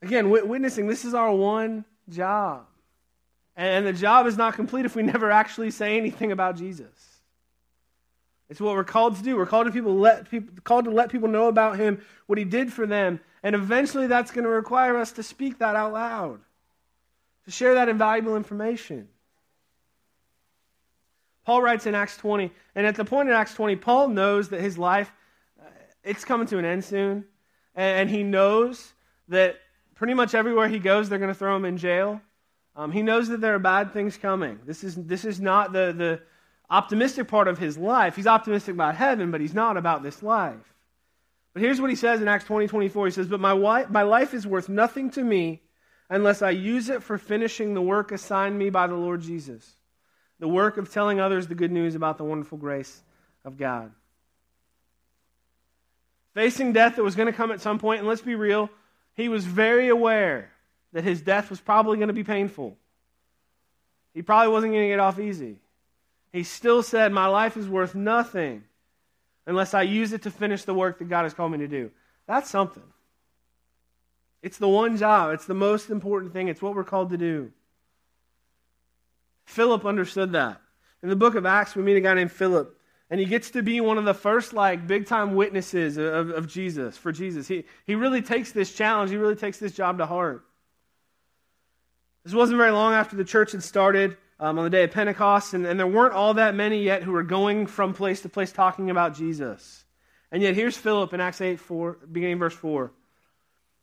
Again, 0.01 0.29
witnessing, 0.29 0.87
this 0.87 1.05
is 1.05 1.13
our 1.13 1.33
one 1.33 1.85
job. 2.09 2.65
And 3.55 3.85
the 3.85 3.93
job 3.93 4.27
is 4.27 4.37
not 4.37 4.53
complete 4.53 4.85
if 4.85 4.95
we 4.95 5.03
never 5.03 5.31
actually 5.31 5.71
say 5.71 5.97
anything 5.97 6.33
about 6.33 6.57
Jesus. 6.57 7.08
It's 8.50 8.60
what 8.60 8.75
we're 8.75 8.84
called 8.84 9.16
to 9.16 9.24
do. 9.24 9.38
We're 9.38 9.46
called 9.46 9.68
to 9.68 9.72
people 9.72 9.96
let 9.96 10.30
people 10.30 10.54
called 10.63 10.86
to 10.86 10.92
let 10.92 11.12
people 11.12 11.28
know 11.28 11.48
about 11.48 11.78
him, 11.78 12.01
what 12.25 12.40
he 12.40 12.46
did 12.46 12.74
for 12.74 12.88
them, 12.88 13.19
and 13.44 13.56
eventually 13.56 14.07
that's 14.07 14.31
going 14.31 14.44
to 14.44 14.50
require 14.50 14.98
us 14.98 15.12
to 15.13 15.24
speak 15.24 15.60
that 15.60 15.75
out 15.75 15.94
loud, 15.94 16.40
to 17.46 17.51
share 17.51 17.75
that 17.75 17.90
invaluable 17.90 18.36
information. 18.36 19.07
Paul 21.46 21.62
writes 21.62 21.86
in 21.86 21.96
Acts 21.96 22.18
20, 22.18 22.51
and 22.75 22.86
at 22.86 22.96
the 22.96 23.06
point 23.06 23.30
in 23.30 23.36
Acts 23.36 23.54
20, 23.54 23.75
Paul 23.78 24.10
knows 24.10 24.50
that 24.50 24.62
his 24.62 24.78
life 24.78 25.12
uh, 25.60 25.66
it's 26.04 26.25
coming 26.25 26.48
to 26.48 26.57
an 26.57 26.66
end 26.66 26.84
soon, 26.84 27.25
and 27.75 28.10
he 28.10 28.24
knows 28.24 28.94
that 29.28 29.60
pretty 29.96 30.13
much 30.13 30.34
everywhere 30.34 30.68
he 30.68 30.80
goes, 30.80 31.07
they're 31.07 31.19
going 31.19 31.34
to 31.34 31.38
throw 31.38 31.56
him 31.56 31.66
in 31.66 31.78
jail. 31.78 32.22
Um, 32.75 32.92
he 32.92 33.01
knows 33.01 33.28
that 33.28 33.42
there 33.42 33.54
are 33.54 33.60
bad 33.60 33.92
things 33.92 34.18
coming. 34.18 34.60
This 34.66 34.84
is 34.84 34.96
this 34.96 35.25
is 35.25 35.42
not 35.42 35.74
the 35.74 35.94
the 35.96 36.22
optimistic 36.69 37.27
part 37.27 37.48
of 37.48 37.57
his 37.57 37.77
life. 37.77 38.16
He's 38.16 38.27
optimistic 38.27 38.75
about 38.75 38.95
heaven, 38.95 39.31
but 39.31 39.42
he's 39.42 39.54
not 39.54 39.77
about 39.77 40.04
this 40.04 40.21
life. 40.21 40.74
But 41.54 41.63
here's 41.63 41.81
what 41.81 41.89
he 41.89 41.95
says 41.95 42.21
in 42.21 42.27
Acts 42.27 42.45
20 42.45 42.68
24. 42.68 43.06
He 43.07 43.12
says, 43.12 43.27
But 43.27 43.39
my, 43.39 43.54
wife, 43.54 43.89
my 43.89 44.04
life 44.04 44.33
is 44.33 44.45
worth 44.45 44.69
nothing 44.69 45.10
to 45.12 45.24
me 45.24 45.62
unless 46.10 46.41
I 46.41 46.51
use 46.51 46.89
it 46.89 47.03
for 47.03 47.17
finishing 47.17 47.74
the 47.74 47.82
work 47.82 48.12
assigned 48.12 48.58
me 48.58 48.70
by 48.70 48.88
the 48.88 48.96
Lord 48.96 49.22
Jesus, 49.22 49.75
the 50.39 50.48
work 50.48 50.77
of 50.77 50.91
telling 50.91 51.20
others 51.20 51.48
the 51.48 51.55
good 51.55 51.72
news 51.72 51.96
about 51.96 52.17
the 52.17 52.24
wonderful 52.24 52.58
grace 52.58 53.01
of 53.43 53.58
God. 53.58 53.91
Facing 56.34 56.74
death 56.74 56.96
that 56.96 57.03
was 57.03 57.15
going 57.15 57.27
to 57.27 57.34
come 57.34 57.51
at 57.51 57.62
some 57.62 57.79
point, 57.79 58.00
and 58.00 58.08
let's 58.08 58.22
be 58.22 58.36
real, 58.36 58.70
he 59.15 59.29
was 59.29 59.46
very 59.46 59.89
aware 59.89 60.51
that 60.93 61.03
his 61.03 61.22
death 61.22 61.50
was 61.50 61.60
probably 61.60 61.98
going 61.98 62.08
to 62.08 62.13
be 62.13 62.24
painful. 62.24 62.77
He 64.13 64.22
probably 64.22 64.51
wasn't 64.51 64.74
going 64.74 64.84
to 64.84 64.89
get 64.89 65.00
off 65.00 65.20
easy. 65.20 65.58
He 66.31 66.43
still 66.43 66.83
said, 66.83 67.12
My 67.12 67.27
life 67.27 67.57
is 67.57 67.67
worth 67.67 67.95
nothing 67.95 68.63
unless 69.45 69.74
I 69.74 69.81
use 69.81 70.13
it 70.13 70.24
to 70.24 70.31
finish 70.31 70.63
the 70.63 70.74
work 70.74 71.00
that 71.00 71.09
God 71.09 71.24
has 71.24 71.33
called 71.33 71.51
me 71.51 71.57
to 71.59 71.67
do. 71.67 71.91
That's 72.27 72.50
something. 72.50 72.83
It's 74.41 74.57
the 74.57 74.69
one 74.69 74.98
job, 74.98 75.33
it's 75.33 75.45
the 75.45 75.53
most 75.53 75.89
important 75.89 76.31
thing, 76.31 76.48
it's 76.48 76.62
what 76.62 76.75
we're 76.75 76.83
called 76.83 77.09
to 77.09 77.17
do. 77.17 77.51
Philip 79.45 79.86
understood 79.86 80.31
that. 80.33 80.62
In 81.01 81.09
the 81.09 81.15
book 81.15 81.36
of 81.36 81.45
Acts, 81.45 81.75
we 81.75 81.81
meet 81.81 81.98
a 81.98 82.01
guy 82.01 82.13
named 82.13 82.31
Philip, 82.31 82.77
and 83.09 83.19
he 83.19 83.25
gets 83.25 83.50
to 83.51 83.63
be 83.63 83.81
one 83.81 83.98
of 83.98 84.05
the 84.05 84.13
first, 84.13 84.53
like, 84.53 84.86
big 84.86 85.07
time 85.07 85.33
witnesses 85.36 85.98
of, 85.98 86.29
of 86.29 86.48
Jesus, 86.48 86.95
for 86.98 87.12
Jesus. 87.12 87.48
He, 87.48 87.65
he 87.86 87.95
really 87.95 88.21
takes 88.21 88.51
this 88.51 88.74
challenge, 88.74 89.09
he 89.09 89.17
really 89.17 89.36
takes 89.36 89.57
this 89.57 89.71
job 89.71 89.98
to 89.98 90.05
heart. 90.05 90.45
This 92.24 92.33
wasn't 92.33 92.59
very 92.59 92.71
long 92.71 92.93
after 92.93 93.15
the 93.15 93.25
church 93.25 93.53
had 93.53 93.63
started 93.63 94.15
um, 94.39 94.58
on 94.58 94.63
the 94.63 94.69
day 94.69 94.84
of 94.84 94.91
Pentecost, 94.91 95.53
and, 95.53 95.65
and 95.65 95.79
there 95.79 95.88
weren't 95.88 96.13
all 96.13 96.36
that 96.36 96.55
many 96.55 96.84
yet 96.84 97.03
who 97.03 97.12
were 97.12 97.24
going 97.24 97.67
from 97.67 97.93
place 97.93 98.22
to 98.22 98.29
place 98.29 98.51
talking 98.51 98.89
about 98.89 99.15
Jesus. 99.15 99.84
And 100.31 100.41
yet, 100.41 100.55
here's 100.55 100.77
Philip 100.77 101.13
in 101.13 101.22
Acts 101.22 101.41
8, 101.41 101.60
4, 101.60 101.98
beginning 102.12 102.39
verse 102.39 102.53
4. 102.53 102.91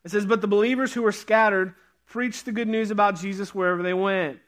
It 0.04 0.10
says, 0.10 0.24
But 0.24 0.40
the 0.40 0.46
believers 0.46 0.92
who 0.92 1.02
were 1.02 1.12
scattered 1.12 1.74
preached 2.06 2.44
the 2.44 2.52
good 2.52 2.68
news 2.68 2.90
about 2.90 3.20
Jesus 3.20 3.54
wherever 3.54 3.82
they 3.82 3.94
went. 3.94 4.38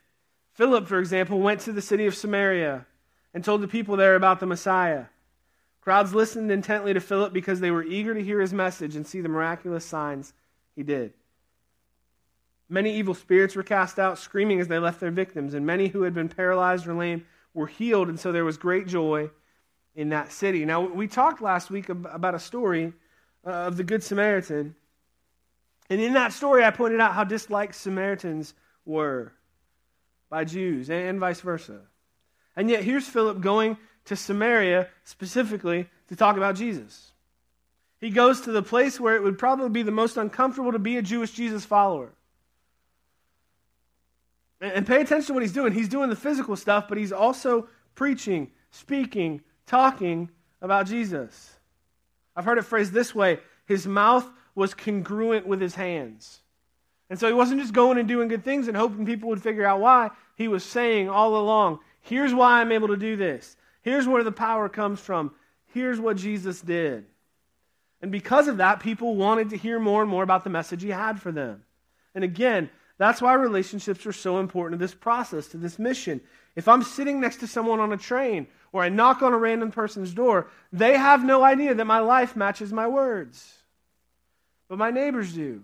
Philip, 0.53 0.87
for 0.87 0.99
example, 0.99 1.39
went 1.39 1.61
to 1.61 1.73
the 1.73 1.81
city 1.81 2.07
of 2.07 2.15
Samaria 2.15 2.85
and 3.33 3.43
told 3.43 3.61
the 3.61 3.67
people 3.67 3.97
there 3.97 4.15
about 4.15 4.39
the 4.39 4.45
Messiah. 4.45 5.05
Crowds 5.81 6.13
listened 6.13 6.51
intently 6.51 6.93
to 6.93 6.99
Philip 6.99 7.33
because 7.33 7.59
they 7.59 7.71
were 7.71 7.83
eager 7.83 8.13
to 8.13 8.23
hear 8.23 8.41
his 8.41 8.53
message 8.53 8.95
and 8.95 9.05
see 9.05 9.21
the 9.21 9.29
miraculous 9.29 9.85
signs 9.85 10.33
he 10.75 10.83
did. 10.83 11.13
Many 12.69 12.95
evil 12.97 13.15
spirits 13.15 13.55
were 13.55 13.63
cast 13.63 13.97
out, 13.97 14.19
screaming 14.19 14.59
as 14.59 14.67
they 14.67 14.77
left 14.77 14.99
their 14.99 15.09
victims, 15.11 15.55
and 15.55 15.65
many 15.65 15.87
who 15.87 16.03
had 16.03 16.13
been 16.13 16.29
paralyzed 16.29 16.87
or 16.87 16.93
lame 16.93 17.25
were 17.53 17.65
healed, 17.65 18.09
and 18.09 18.19
so 18.19 18.31
there 18.31 18.45
was 18.45 18.57
great 18.57 18.85
joy 18.87 19.31
in 19.95 20.09
that 20.09 20.31
city. 20.31 20.65
Now, 20.65 20.81
we 20.81 21.07
talked 21.07 21.41
last 21.41 21.71
week 21.71 21.89
about 21.89 22.35
a 22.35 22.39
story 22.39 22.93
uh, 23.45 23.49
of 23.49 23.75
the 23.75 23.83
Good 23.83 24.03
Samaritan, 24.03 24.75
And 25.89 25.99
in 25.99 26.13
that 26.13 26.33
story, 26.33 26.63
I 26.63 26.71
pointed 26.71 26.99
out 26.99 27.13
how 27.13 27.23
disliked 27.23 27.75
Samaritans 27.75 28.53
were 28.85 29.33
by 30.29 30.45
Jews 30.45 30.89
and 30.89 31.19
vice 31.19 31.41
versa. 31.41 31.81
And 32.55 32.69
yet, 32.69 32.83
here's 32.83 33.07
Philip 33.07 33.41
going 33.41 33.77
to 34.05 34.15
Samaria 34.15 34.87
specifically 35.03 35.89
to 36.09 36.15
talk 36.15 36.37
about 36.37 36.55
Jesus. 36.55 37.11
He 37.99 38.11
goes 38.11 38.41
to 38.41 38.51
the 38.51 38.61
place 38.61 38.99
where 38.99 39.15
it 39.15 39.23
would 39.23 39.37
probably 39.37 39.69
be 39.69 39.83
the 39.83 39.91
most 39.91 40.17
uncomfortable 40.17 40.71
to 40.71 40.79
be 40.79 40.97
a 40.97 41.01
Jewish 41.01 41.31
Jesus 41.31 41.65
follower. 41.65 42.11
And 44.61 44.85
pay 44.85 45.01
attention 45.01 45.27
to 45.27 45.33
what 45.33 45.41
he's 45.41 45.53
doing. 45.53 45.71
He's 45.71 45.87
doing 45.87 46.09
the 46.09 46.15
physical 46.15 46.55
stuff, 46.55 46.87
but 46.89 46.97
he's 46.97 47.13
also 47.13 47.69
preaching, 47.95 48.51
speaking, 48.71 49.41
talking 49.65 50.29
about 50.61 50.87
Jesus. 50.87 51.57
I've 52.35 52.45
heard 52.45 52.57
it 52.57 52.63
phrased 52.63 52.93
this 52.93 53.15
way 53.15 53.39
his 53.65 53.87
mouth 53.87 54.27
was 54.55 54.73
congruent 54.73 55.47
with 55.47 55.61
his 55.61 55.75
hands. 55.75 56.41
And 57.09 57.19
so 57.19 57.27
he 57.27 57.33
wasn't 57.33 57.61
just 57.61 57.73
going 57.73 57.97
and 57.97 58.07
doing 58.07 58.27
good 58.27 58.43
things 58.43 58.67
and 58.67 58.75
hoping 58.75 59.05
people 59.05 59.29
would 59.29 59.41
figure 59.41 59.65
out 59.65 59.79
why. 59.79 60.09
He 60.35 60.47
was 60.47 60.63
saying 60.63 61.09
all 61.09 61.37
along, 61.37 61.79
here's 62.01 62.33
why 62.33 62.61
I'm 62.61 62.71
able 62.71 62.89
to 62.89 62.97
do 62.97 63.15
this. 63.15 63.55
Here's 63.81 64.07
where 64.07 64.23
the 64.23 64.31
power 64.31 64.69
comes 64.69 64.99
from. 64.99 65.31
Here's 65.73 65.99
what 65.99 66.17
Jesus 66.17 66.61
did. 66.61 67.05
And 68.01 68.11
because 68.11 68.47
of 68.47 68.57
that, 68.57 68.79
people 68.79 69.15
wanted 69.15 69.49
to 69.49 69.57
hear 69.57 69.79
more 69.79 70.01
and 70.01 70.09
more 70.09 70.23
about 70.23 70.43
the 70.43 70.49
message 70.49 70.83
he 70.83 70.89
had 70.89 71.19
for 71.21 71.31
them. 71.31 71.63
And 72.15 72.23
again, 72.23 72.69
that's 72.99 73.21
why 73.21 73.33
relationships 73.33 74.05
are 74.05 74.13
so 74.13 74.39
important 74.39 74.77
to 74.77 74.85
this 74.85 74.93
process, 74.93 75.47
to 75.47 75.57
this 75.57 75.79
mission. 75.79 76.19
If 76.57 76.67
I'm 76.67 76.83
sitting 76.83 77.21
next 77.21 77.37
to 77.37 77.47
someone 77.47 77.79
on 77.79 77.93
a 77.93 77.97
train 77.97 78.45
or 78.73 78.83
I 78.83 78.89
knock 78.89 79.21
on 79.21 79.31
a 79.31 79.37
random 79.37 79.71
person's 79.71 80.13
door, 80.13 80.49
they 80.73 80.97
have 80.97 81.23
no 81.23 81.41
idea 81.41 81.73
that 81.73 81.85
my 81.85 81.99
life 81.99 82.35
matches 82.35 82.73
my 82.73 82.87
words. 82.87 83.53
But 84.67 84.77
my 84.77 84.91
neighbors 84.91 85.33
do. 85.33 85.63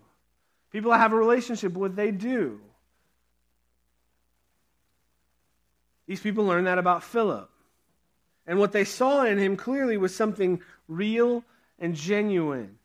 People 0.72 0.94
I 0.94 0.98
have 0.98 1.12
a 1.12 1.18
relationship 1.18 1.74
with, 1.74 1.98
they 1.98 2.10
do. 2.10 2.62
These 6.08 6.22
people 6.22 6.46
learned 6.46 6.68
that 6.68 6.78
about 6.78 7.04
Philip. 7.04 7.50
And 8.48 8.60
what 8.60 8.72
they 8.72 8.86
saw 8.86 9.26
in 9.26 9.38
him 9.38 9.58
clearly 9.58 9.98
was 9.98 10.16
something 10.16 10.62
real 10.88 11.44
and 11.80 11.96
genuine. 11.96 12.78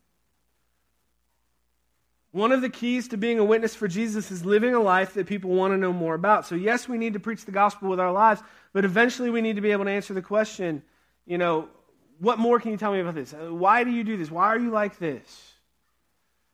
One 2.32 2.52
of 2.52 2.60
the 2.60 2.70
keys 2.70 3.08
to 3.08 3.16
being 3.16 3.40
a 3.40 3.44
witness 3.44 3.74
for 3.74 3.88
Jesus 3.88 4.30
is 4.30 4.44
living 4.44 4.74
a 4.74 4.80
life 4.80 5.14
that 5.14 5.26
people 5.26 5.50
want 5.50 5.72
to 5.72 5.78
know 5.78 5.92
more 5.92 6.14
about. 6.14 6.46
So, 6.46 6.54
yes, 6.54 6.88
we 6.88 6.96
need 6.96 7.14
to 7.14 7.20
preach 7.20 7.44
the 7.44 7.50
gospel 7.50 7.88
with 7.88 7.98
our 7.98 8.12
lives, 8.12 8.40
but 8.72 8.84
eventually 8.84 9.30
we 9.30 9.40
need 9.40 9.56
to 9.56 9.62
be 9.62 9.72
able 9.72 9.84
to 9.84 9.90
answer 9.90 10.14
the 10.14 10.22
question, 10.22 10.82
you 11.26 11.38
know, 11.38 11.68
what 12.20 12.38
more 12.38 12.60
can 12.60 12.70
you 12.70 12.76
tell 12.76 12.92
me 12.92 13.00
about 13.00 13.14
this? 13.14 13.34
Uh, 13.34 13.52
why 13.52 13.82
do 13.82 13.90
you 13.90 14.04
do 14.04 14.16
this? 14.16 14.30
Why 14.30 14.46
are 14.46 14.58
you 14.58 14.70
like 14.70 14.98
this? 14.98 15.54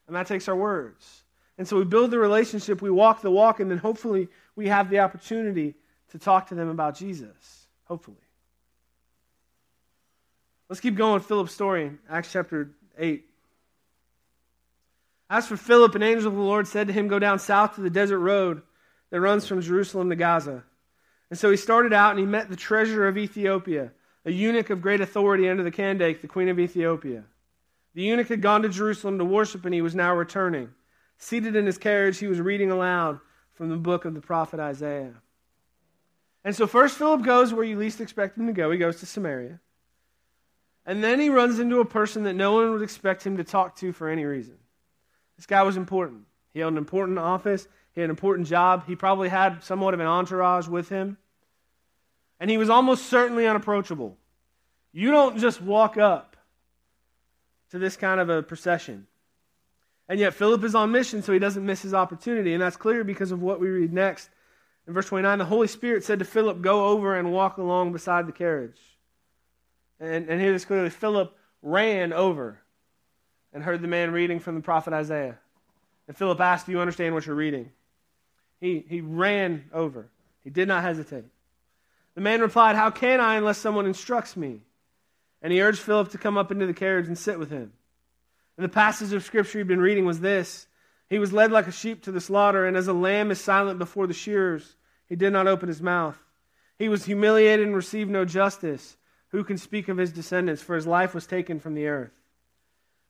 And 0.07 0.17
that 0.17 0.27
takes 0.27 0.49
our 0.49 0.57
words. 0.57 1.25
And 1.59 1.67
so 1.67 1.77
we 1.77 1.85
build 1.85 2.11
the 2.11 2.19
relationship, 2.19 2.81
we 2.81 2.91
walk 2.91 3.21
the 3.21 3.31
walk, 3.31 3.61
and 3.61 3.71
then 3.71 3.79
hopefully 3.79 4.29
we 4.55 4.69
have 4.69 4.89
the 4.89 5.01
opportunity 5.01 5.75
to 6.11 6.19
talk 6.19 6.49
to 6.49 6.55
them 6.55 6.69
about 6.69 6.97
Jesus. 6.97 7.67
Hopefully. 7.85 8.17
Let's 10.69 10.81
keep 10.81 10.97
going 10.97 11.21
Philip's 11.21 11.53
story, 11.53 11.93
Acts 12.09 12.33
chapter 12.33 12.71
8. 12.99 13.25
As 15.29 15.47
for 15.47 15.57
Philip, 15.57 15.95
an 15.95 16.03
angel 16.03 16.29
of 16.29 16.35
the 16.35 16.41
Lord 16.41 16.69
said 16.69 16.87
to 16.87 16.93
him, 16.93 17.09
Go 17.09 17.19
down 17.19 17.39
south 17.39 17.75
to 17.75 17.81
the 17.81 17.91
desert 17.91 18.21
road 18.21 18.63
that 19.11 19.21
runs 19.21 19.47
from 19.47 19.61
Jerusalem 19.61 20.11
to 20.11 20.17
Gaza. 20.17 20.65
And 21.31 21.39
so 21.39 21.51
he 21.51 21.57
started 21.57 21.93
out 21.93 22.11
and 22.11 22.21
he 22.21 22.25
met 22.25 22.49
the 22.49 22.57
treasurer 22.57 23.09
of 23.09 23.19
Ethiopia, 23.19 23.91
a 24.25 24.31
eunuch 24.31 24.71
of 24.71 24.81
great 24.81 25.01
authority 25.01 25.49
under 25.49 25.65
the 25.65 25.71
Candake, 25.71 26.23
the 26.23 26.29
queen 26.29 26.49
of 26.49 26.61
Ethiopia. 26.61 27.25
The 27.95 28.03
eunuch 28.03 28.29
had 28.29 28.43
gone 28.43 28.63
to 28.63 28.69
Jerusalem 28.69 29.19
to 29.19 29.25
worship 29.25 29.65
and 29.65 29.75
he 29.75 29.83
was 29.83 29.95
now 29.95 30.15
returning. 30.15 30.71
Seated 31.19 31.57
in 31.57 31.67
his 31.67 31.79
carriage, 31.79 32.19
he 32.19 32.27
was 32.27 32.41
reading 32.41 32.71
aloud 32.71 33.21
from 33.55 33.71
the 33.71 33.77
book 33.77 34.05
of 34.05 34.15
the 34.15 34.21
prophet 34.21 34.61
Isaiah. 34.61 35.15
And 36.45 36.55
so 36.55 36.69
first 36.69 36.99
Philip 36.99 37.23
goes 37.23 37.53
where 37.53 37.65
you 37.65 37.77
least 37.77 38.01
expect 38.01 38.39
him 38.39 38.47
to 38.47 38.53
go. 38.53 38.71
He 38.71 38.79
goes 38.79 39.01
to 39.01 39.07
Samaria. 39.07 39.59
And 40.85 41.03
then 41.03 41.19
he 41.19 41.31
runs 41.31 41.59
into 41.59 41.81
a 41.81 41.85
person 41.85 42.23
that 42.25 42.35
no 42.35 42.53
one 42.53 42.71
would 42.71 42.83
expect 42.83 43.27
him 43.27 43.39
to 43.39 43.45
talk 43.45 43.75
to 43.77 43.93
for 43.93 44.09
any 44.09 44.25
reason. 44.25 44.57
This 45.37 45.47
guy 45.47 45.63
was 45.63 45.77
important. 45.77 46.23
He 46.53 46.61
held 46.61 46.73
an 46.73 46.79
important 46.79 47.19
office, 47.19 47.69
he 47.93 48.01
had 48.01 48.07
an 48.07 48.11
important 48.11 48.49
job, 48.49 48.87
he 48.87 48.97
probably 48.97 49.29
had 49.29 49.63
somewhat 49.63 49.95
of 49.95 50.01
an 50.01 50.07
entourage 50.07 50.69
with 50.69 50.89
him. 50.89 51.19
And 52.41 52.51
he 52.51 52.59
was 52.59 52.71
almost 52.71 53.07
certainly 53.07 53.47
unapproachable. 53.47 54.17
You 54.93 55.11
don't 55.11 55.39
just 55.39 55.61
walk 55.61 55.97
up 55.97 56.37
to 57.71 57.79
this 57.79 57.97
kind 57.97 58.21
of 58.21 58.29
a 58.29 58.43
procession. 58.43 59.07
And 60.09 60.21
yet, 60.21 60.35
Philip 60.35 60.63
is 60.63 60.75
on 60.75 60.93
mission, 60.93 61.23
so 61.23 61.33
he 61.33 61.39
doesn't 61.39 61.67
miss 61.67 61.83
his 61.83 61.93
opportunity. 61.93 62.53
And 62.53 62.63
that's 62.63 62.77
clear 62.77 63.03
because 63.03 63.33
of 63.33 63.43
what 63.43 63.61
we 63.61 63.69
read 63.69 63.93
next. 63.93 64.31
In 64.87 64.95
verse 64.95 65.07
29, 65.07 65.39
the 65.39 65.45
Holy 65.45 65.67
Spirit 65.67 66.05
said 66.05 66.21
to 66.21 66.25
Philip, 66.25 66.63
Go 66.63 66.87
over 66.87 67.17
and 67.17 67.33
walk 67.33 67.59
along 67.59 67.93
beside 67.93 68.27
the 68.27 68.33
carriage. 68.33 68.79
And, 69.99 70.29
and 70.29 70.41
here 70.41 70.53
it 70.53 70.57
is 70.57 70.65
clearly 70.65 70.91
Philip 70.91 71.37
ran 71.63 72.13
over 72.13 72.61
and 73.57 73.65
heard 73.65 73.81
the 73.81 73.89
man 73.89 74.13
reading 74.13 74.39
from 74.39 74.55
the 74.55 74.61
prophet 74.61 74.93
Isaiah. 74.93 75.39
And 76.07 76.15
Philip 76.15 76.39
asked, 76.41 76.67
Do 76.67 76.73
you 76.73 76.81
understand 76.81 77.15
what 77.15 77.25
you're 77.25 77.35
reading? 77.35 77.71
He, 78.61 78.85
he 78.87 79.01
ran 79.01 79.65
over. 79.73 80.11
He 80.45 80.51
did 80.51 80.69
not 80.69 80.83
hesitate. 80.83 81.25
The 82.17 82.21
man 82.21 82.43
replied, 82.43 82.77
How 82.77 82.91
can 82.91 83.19
I 83.19 83.37
unless 83.37 83.57
someone 83.57 83.87
instructs 83.87 84.37
me? 84.37 84.61
And 85.41 85.55
he 85.55 85.63
urged 85.63 85.81
Philip 85.81 86.11
to 86.11 86.19
come 86.19 86.37
up 86.37 86.53
into 86.53 86.67
the 86.67 86.75
carriage 86.75 87.07
and 87.07 87.17
sit 87.17 87.39
with 87.39 87.49
him. 87.49 87.73
And 88.59 88.65
the 88.65 88.69
passage 88.69 89.15
of 89.15 89.25
scripture 89.25 89.57
he'd 89.57 89.69
been 89.69 89.81
reading 89.81 90.05
was 90.05 90.21
this 90.21 90.67
He 91.09 91.19
was 91.19 91.33
led 91.33 91.51
like 91.51 91.67
a 91.67 91.73
sheep 91.73 92.03
to 92.03 92.13
the 92.13 92.21
slaughter, 92.21 92.67
and 92.67 92.77
as 92.77 92.89
a 92.89 92.93
lamb 92.93 93.31
is 93.31 93.41
silent 93.41 93.79
before 93.79 94.07
the 94.07 94.13
shearers, 94.13 94.77
he 95.07 95.17
did 95.17 95.33
not 95.33 95.47
open 95.47 95.69
his 95.69 95.81
mouth. 95.81 96.19
He 96.79 96.91
was 96.91 97.07
humiliated 97.07 97.67
and 97.67 97.75
received 97.75 98.11
no 98.11 98.27
justice. 98.27 98.99
Who 99.29 99.45
can 99.45 99.57
speak 99.57 99.89
of 99.89 99.97
his 99.97 100.13
descendants? 100.13 100.61
For 100.61 100.77
his 100.77 100.87
life 100.87 101.15
was 101.15 101.27
taken 101.27 101.59
from 101.59 101.73
the 101.73 101.87
earth. 101.87 102.13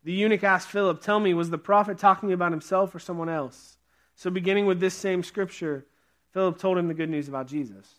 The 0.06 0.12
eunuch 0.12 0.44
asked 0.44 0.68
Philip, 0.68 1.02
Tell 1.02 1.18
me, 1.18 1.34
was 1.34 1.50
the 1.50 1.58
prophet 1.58 1.98
talking 1.98 2.32
about 2.32 2.52
himself 2.52 2.94
or 2.94 3.00
someone 3.00 3.28
else? 3.28 3.76
So, 4.14 4.30
beginning 4.30 4.66
with 4.66 4.78
this 4.78 4.94
same 4.94 5.24
scripture, 5.24 5.84
Philip 6.30 6.58
told 6.60 6.78
him 6.78 6.86
the 6.86 6.94
good 6.94 7.10
news 7.10 7.26
about 7.26 7.48
Jesus. 7.48 7.92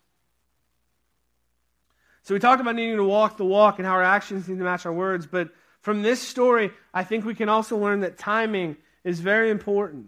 So, 2.23 2.33
we 2.33 2.39
talked 2.39 2.61
about 2.61 2.75
needing 2.75 2.95
to 2.95 3.03
walk 3.03 3.35
the 3.35 3.43
walk 3.43 3.77
and 3.77 3.85
how 3.85 3.91
our 3.91 4.03
actions 4.03 4.47
need 4.47 4.57
to 4.57 4.63
match 4.63 4.85
our 4.85 4.93
words. 4.93 5.27
But 5.27 5.49
from 5.81 6.01
this 6.01 6.21
story, 6.21 6.71
I 6.93 7.03
think 7.03 7.25
we 7.25 7.35
can 7.35 7.49
also 7.49 7.77
learn 7.77 7.99
that 7.99 8.17
timing 8.17 8.77
is 9.03 9.19
very 9.19 9.49
important. 9.49 10.05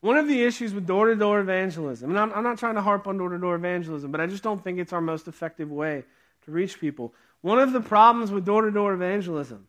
One 0.00 0.16
of 0.16 0.26
the 0.26 0.42
issues 0.42 0.74
with 0.74 0.88
door 0.88 1.06
to 1.06 1.14
door 1.14 1.38
evangelism, 1.38 2.10
and 2.10 2.18
I'm, 2.18 2.32
I'm, 2.32 2.42
not 2.42 2.58
trying 2.58 2.74
to 2.74 2.82
harp 2.82 3.06
on 3.06 3.16
door 3.16 3.28
to 3.28 3.38
door 3.38 3.54
evangelism, 3.54 4.10
but 4.10 4.20
I 4.20 4.26
just 4.26 4.42
don't 4.42 4.60
think 4.64 4.80
it's 4.80 4.92
our 4.92 5.00
most 5.00 5.28
effective 5.28 5.70
way 5.70 6.02
to 6.46 6.50
reach 6.50 6.80
people. 6.80 7.14
One 7.42 7.60
of 7.60 7.72
the 7.72 7.80
problems 7.80 8.32
with 8.32 8.44
door 8.44 8.62
to 8.62 8.72
door 8.72 8.92
evangelism 8.92 9.68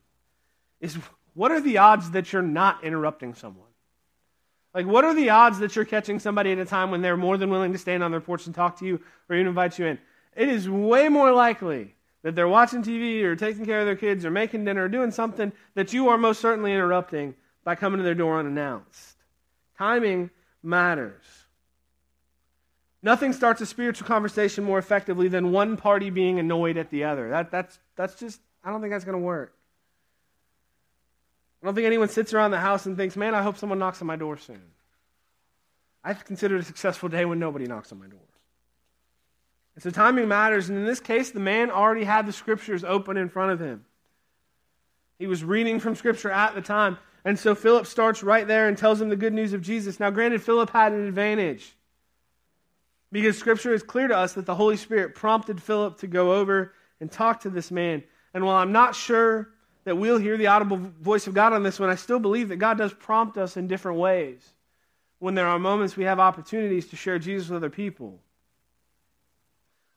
is 0.81 0.97
what 1.33 1.51
are 1.51 1.61
the 1.61 1.77
odds 1.77 2.11
that 2.11 2.33
you're 2.33 2.41
not 2.41 2.83
interrupting 2.83 3.33
someone? 3.33 3.67
Like, 4.73 4.85
what 4.85 5.03
are 5.03 5.13
the 5.13 5.29
odds 5.29 5.59
that 5.59 5.75
you're 5.75 5.85
catching 5.85 6.19
somebody 6.19 6.51
at 6.51 6.57
a 6.57 6.65
time 6.65 6.91
when 6.91 7.01
they're 7.01 7.17
more 7.17 7.37
than 7.37 7.49
willing 7.49 7.73
to 7.73 7.77
stand 7.77 8.03
on 8.03 8.11
their 8.11 8.21
porch 8.21 8.45
and 8.45 8.55
talk 8.55 8.79
to 8.79 8.85
you 8.85 9.01
or 9.29 9.35
even 9.35 9.47
invite 9.47 9.77
you 9.77 9.85
in? 9.85 9.99
It 10.35 10.49
is 10.49 10.69
way 10.69 11.09
more 11.09 11.31
likely 11.33 11.95
that 12.23 12.35
they're 12.35 12.47
watching 12.47 12.83
TV 12.83 13.23
or 13.23 13.35
taking 13.35 13.65
care 13.65 13.81
of 13.81 13.85
their 13.85 13.95
kids 13.95 14.25
or 14.25 14.31
making 14.31 14.65
dinner 14.65 14.85
or 14.85 14.89
doing 14.89 15.11
something 15.11 15.51
that 15.75 15.91
you 15.91 16.09
are 16.09 16.17
most 16.17 16.39
certainly 16.39 16.71
interrupting 16.73 17.35
by 17.63 17.75
coming 17.75 17.97
to 17.97 18.03
their 18.03 18.15
door 18.15 18.39
unannounced. 18.39 19.17
Timing 19.77 20.29
matters. 20.63 21.23
Nothing 23.03 23.33
starts 23.33 23.61
a 23.61 23.65
spiritual 23.65 24.07
conversation 24.07 24.63
more 24.63 24.77
effectively 24.77 25.27
than 25.27 25.51
one 25.51 25.75
party 25.75 26.11
being 26.11 26.39
annoyed 26.39 26.77
at 26.77 26.91
the 26.91 27.03
other. 27.03 27.29
That, 27.29 27.51
that's, 27.51 27.79
that's 27.95 28.15
just, 28.15 28.39
I 28.63 28.69
don't 28.69 28.79
think 28.79 28.93
that's 28.93 29.05
going 29.05 29.17
to 29.17 29.23
work. 29.23 29.53
I 31.61 31.65
don't 31.65 31.75
think 31.75 31.85
anyone 31.85 32.09
sits 32.09 32.33
around 32.33 32.51
the 32.51 32.59
house 32.59 32.85
and 32.85 32.97
thinks, 32.97 33.15
man, 33.15 33.35
I 33.35 33.43
hope 33.43 33.57
someone 33.57 33.79
knocks 33.79 34.01
on 34.01 34.07
my 34.07 34.15
door 34.15 34.37
soon. 34.37 34.61
I 36.03 36.13
consider 36.13 36.55
it 36.55 36.61
a 36.61 36.63
successful 36.63 37.09
day 37.09 37.25
when 37.25 37.39
nobody 37.39 37.65
knocks 37.65 37.91
on 37.91 37.99
my 37.99 38.07
door. 38.07 38.19
And 39.75 39.83
so 39.83 39.91
timing 39.91 40.27
matters. 40.27 40.69
And 40.69 40.77
in 40.77 40.85
this 40.85 40.99
case, 40.99 41.31
the 41.31 41.39
man 41.39 41.69
already 41.69 42.03
had 42.03 42.25
the 42.25 42.33
scriptures 42.33 42.83
open 42.83 43.17
in 43.17 43.29
front 43.29 43.51
of 43.51 43.59
him. 43.59 43.85
He 45.19 45.27
was 45.27 45.43
reading 45.43 45.79
from 45.79 45.95
scripture 45.95 46.31
at 46.31 46.55
the 46.55 46.61
time. 46.61 46.97
And 47.23 47.37
so 47.37 47.53
Philip 47.53 47.85
starts 47.85 48.23
right 48.23 48.47
there 48.47 48.67
and 48.67 48.75
tells 48.75 48.99
him 48.99 49.09
the 49.09 49.15
good 49.15 49.33
news 49.33 49.53
of 49.53 49.61
Jesus. 49.61 49.99
Now, 49.99 50.09
granted, 50.09 50.41
Philip 50.41 50.71
had 50.71 50.91
an 50.93 51.07
advantage 51.07 51.75
because 53.11 53.37
scripture 53.37 53.73
is 53.73 53.83
clear 53.83 54.07
to 54.07 54.17
us 54.17 54.33
that 54.33 54.47
the 54.47 54.55
Holy 54.55 54.77
Spirit 54.77 55.13
prompted 55.13 55.61
Philip 55.61 55.99
to 55.99 56.07
go 56.07 56.33
over 56.33 56.73
and 56.99 57.11
talk 57.11 57.41
to 57.41 57.51
this 57.51 57.69
man. 57.69 58.03
And 58.33 58.43
while 58.43 58.55
I'm 58.55 58.71
not 58.71 58.95
sure 58.95 59.49
that 59.83 59.97
we'll 59.97 60.17
hear 60.17 60.37
the 60.37 60.47
audible 60.47 60.77
voice 60.77 61.27
of 61.27 61.33
God 61.33 61.53
on 61.53 61.63
this 61.63 61.79
one. 61.79 61.89
I 61.89 61.95
still 61.95 62.19
believe 62.19 62.49
that 62.49 62.57
God 62.57 62.77
does 62.77 62.93
prompt 62.93 63.37
us 63.37 63.57
in 63.57 63.67
different 63.67 63.99
ways 63.99 64.41
when 65.19 65.35
there 65.35 65.47
are 65.47 65.59
moments 65.59 65.95
we 65.95 66.03
have 66.03 66.19
opportunities 66.19 66.87
to 66.87 66.95
share 66.95 67.19
Jesus 67.19 67.49
with 67.49 67.57
other 67.57 67.69
people. 67.69 68.19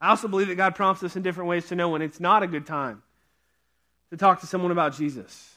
I 0.00 0.10
also 0.10 0.28
believe 0.28 0.48
that 0.48 0.56
God 0.56 0.74
prompts 0.74 1.02
us 1.02 1.16
in 1.16 1.22
different 1.22 1.48
ways 1.48 1.68
to 1.68 1.74
know 1.74 1.88
when 1.88 2.02
it's 2.02 2.20
not 2.20 2.42
a 2.42 2.46
good 2.46 2.66
time 2.66 3.02
to 4.10 4.16
talk 4.16 4.40
to 4.40 4.46
someone 4.46 4.70
about 4.70 4.94
Jesus. 4.94 5.56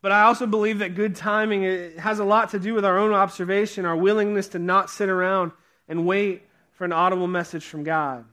But 0.00 0.12
I 0.12 0.22
also 0.22 0.46
believe 0.46 0.80
that 0.80 0.94
good 0.94 1.16
timing 1.16 1.98
has 1.98 2.18
a 2.18 2.24
lot 2.24 2.50
to 2.50 2.58
do 2.58 2.74
with 2.74 2.84
our 2.84 2.98
own 2.98 3.12
observation, 3.12 3.86
our 3.86 3.96
willingness 3.96 4.48
to 4.48 4.58
not 4.58 4.90
sit 4.90 5.08
around 5.08 5.52
and 5.88 6.06
wait 6.06 6.42
for 6.72 6.84
an 6.84 6.92
audible 6.92 7.26
message 7.26 7.64
from 7.64 7.84
God. 7.84 8.24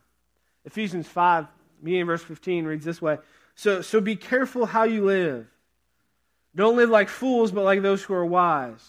Ephesians 0.66 1.08
5, 1.08 1.48
beginning 1.84 2.06
verse 2.06 2.24
15, 2.24 2.66
reads 2.66 2.86
this 2.86 3.02
way 3.02 3.18
so, 3.56 3.82
so 3.82 4.02
be 4.02 4.16
careful 4.16 4.66
how 4.66 4.84
you 4.84 5.06
live. 5.06 5.48
Don't 6.56 6.76
live 6.76 6.90
like 6.90 7.10
fools, 7.10 7.52
but 7.52 7.64
like 7.64 7.82
those 7.82 8.04
who 8.04 8.14
are 8.14 8.26
wise. 8.26 8.86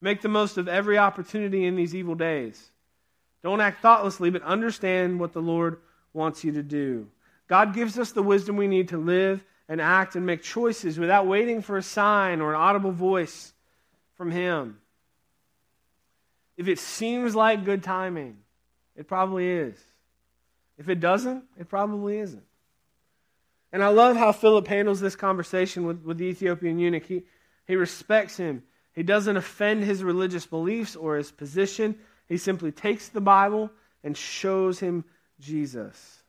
Make 0.00 0.22
the 0.22 0.28
most 0.28 0.58
of 0.58 0.68
every 0.68 0.98
opportunity 0.98 1.66
in 1.66 1.76
these 1.76 1.94
evil 1.94 2.14
days. 2.14 2.70
Don't 3.42 3.60
act 3.60 3.80
thoughtlessly, 3.80 4.30
but 4.30 4.42
understand 4.42 5.18
what 5.18 5.32
the 5.32 5.42
Lord 5.42 5.78
wants 6.12 6.44
you 6.44 6.52
to 6.52 6.62
do. 6.62 7.08
God 7.48 7.74
gives 7.74 7.98
us 7.98 8.12
the 8.12 8.22
wisdom 8.22 8.56
we 8.56 8.68
need 8.68 8.88
to 8.88 8.98
live 8.98 9.44
and 9.68 9.80
act 9.80 10.16
and 10.16 10.26
make 10.26 10.42
choices 10.42 10.98
without 10.98 11.26
waiting 11.26 11.62
for 11.62 11.76
a 11.76 11.82
sign 11.82 12.40
or 12.40 12.50
an 12.50 12.60
audible 12.60 12.92
voice 12.92 13.52
from 14.16 14.30
Him. 14.30 14.78
If 16.56 16.68
it 16.68 16.78
seems 16.78 17.34
like 17.34 17.64
good 17.64 17.82
timing, 17.82 18.36
it 18.94 19.08
probably 19.08 19.48
is. 19.48 19.78
If 20.76 20.88
it 20.88 21.00
doesn't, 21.00 21.44
it 21.58 21.68
probably 21.68 22.18
isn't. 22.18 22.42
And 23.72 23.84
I 23.84 23.88
love 23.88 24.16
how 24.16 24.32
Philip 24.32 24.66
handles 24.66 25.00
this 25.00 25.16
conversation 25.16 25.84
with, 25.84 26.02
with 26.02 26.18
the 26.18 26.26
Ethiopian 26.26 26.78
eunuch. 26.78 27.06
He, 27.06 27.22
he 27.66 27.76
respects 27.76 28.36
him. 28.36 28.64
He 28.92 29.02
doesn't 29.02 29.36
offend 29.36 29.84
his 29.84 30.02
religious 30.02 30.46
beliefs 30.46 30.96
or 30.96 31.16
his 31.16 31.30
position. 31.30 31.96
He 32.28 32.36
simply 32.36 32.72
takes 32.72 33.08
the 33.08 33.20
Bible 33.20 33.70
and 34.02 34.16
shows 34.16 34.80
him 34.80 35.04
Jesus. 35.38 36.20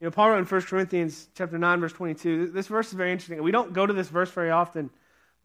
You 0.00 0.06
know, 0.06 0.10
Paul 0.10 0.30
wrote 0.30 0.38
in 0.38 0.44
1 0.46 0.62
Corinthians 0.62 1.28
chapter 1.34 1.58
9, 1.58 1.80
verse 1.80 1.92
22. 1.92 2.48
This 2.48 2.68
verse 2.68 2.88
is 2.88 2.94
very 2.94 3.12
interesting. 3.12 3.42
We 3.42 3.50
don't 3.50 3.72
go 3.72 3.86
to 3.86 3.92
this 3.92 4.08
verse 4.08 4.30
very 4.30 4.50
often, 4.50 4.90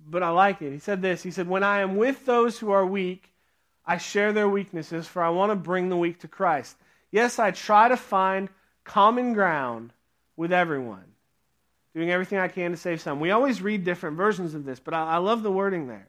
but 0.05 0.23
I 0.23 0.29
like 0.29 0.61
it. 0.61 0.71
He 0.71 0.79
said 0.79 1.01
this. 1.01 1.23
He 1.23 1.31
said, 1.31 1.47
When 1.47 1.63
I 1.63 1.79
am 1.79 1.97
with 1.97 2.25
those 2.25 2.57
who 2.57 2.71
are 2.71 2.85
weak, 2.85 3.33
I 3.85 3.97
share 3.97 4.31
their 4.31 4.47
weaknesses, 4.47 5.07
for 5.07 5.21
I 5.21 5.29
want 5.29 5.51
to 5.51 5.55
bring 5.55 5.89
the 5.89 5.97
weak 5.97 6.19
to 6.19 6.27
Christ. 6.27 6.77
Yes, 7.11 7.37
I 7.37 7.51
try 7.51 7.89
to 7.89 7.97
find 7.97 8.49
common 8.85 9.33
ground 9.33 9.91
with 10.37 10.53
everyone, 10.53 11.03
doing 11.93 12.09
everything 12.09 12.39
I 12.39 12.47
can 12.47 12.71
to 12.71 12.77
save 12.77 13.01
some. 13.01 13.19
We 13.19 13.31
always 13.31 13.61
read 13.61 13.83
different 13.83 14.15
versions 14.15 14.53
of 14.53 14.63
this, 14.63 14.79
but 14.79 14.93
I, 14.93 15.15
I 15.15 15.17
love 15.17 15.43
the 15.43 15.51
wording 15.51 15.87
there. 15.87 16.07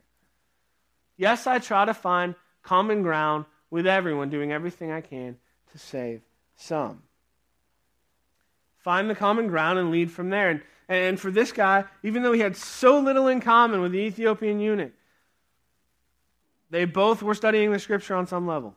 Yes, 1.17 1.47
I 1.47 1.59
try 1.59 1.85
to 1.85 1.95
find 1.95 2.37
common 2.63 3.03
ground 3.03 3.47
with 3.71 3.87
everyone, 3.87 4.31
doing 4.31 4.53
everything 4.53 4.93
I 4.93 5.01
can 5.01 5.37
to 5.73 5.79
save 5.79 6.21
some. 6.57 7.03
Find 8.79 9.11
the 9.11 9.15
common 9.15 9.49
ground 9.49 9.79
and 9.79 9.91
lead 9.91 10.13
from 10.13 10.31
there. 10.31 10.51
And, 10.51 10.63
and 10.89 11.21
for 11.21 11.31
this 11.31 11.51
guy, 11.51 11.85
even 12.03 12.23
though 12.23 12.33
he 12.33 12.41
had 12.41 12.57
so 12.57 13.01
little 13.01 13.27
in 13.27 13.41
common 13.41 13.81
with 13.81 13.93
the 13.93 13.99
Ethiopian 13.99 14.61
eunuch, 14.61 14.93
they 16.71 16.85
both 16.85 17.23
were 17.23 17.35
studying 17.35 17.73
the 17.73 17.79
scripture 17.79 18.15
on 18.15 18.27
some 18.27 18.47
level. 18.47 18.75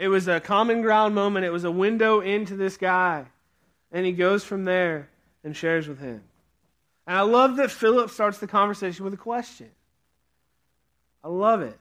It 0.00 0.08
was 0.08 0.28
a 0.28 0.40
common 0.40 0.80
ground 0.80 1.14
moment. 1.14 1.44
It 1.44 1.52
was 1.52 1.64
a 1.64 1.70
window 1.70 2.20
into 2.20 2.56
this 2.56 2.78
guy. 2.78 3.26
And 3.92 4.06
he 4.06 4.12
goes 4.12 4.42
from 4.42 4.64
there 4.64 5.10
and 5.44 5.54
shares 5.54 5.86
with 5.86 5.98
him. 5.98 6.22
And 7.06 7.18
I 7.18 7.20
love 7.20 7.56
that 7.56 7.70
Philip 7.70 8.08
starts 8.08 8.38
the 8.38 8.46
conversation 8.46 9.04
with 9.04 9.12
a 9.12 9.18
question. 9.18 9.70
I 11.22 11.28
love 11.28 11.60
it. 11.60 11.78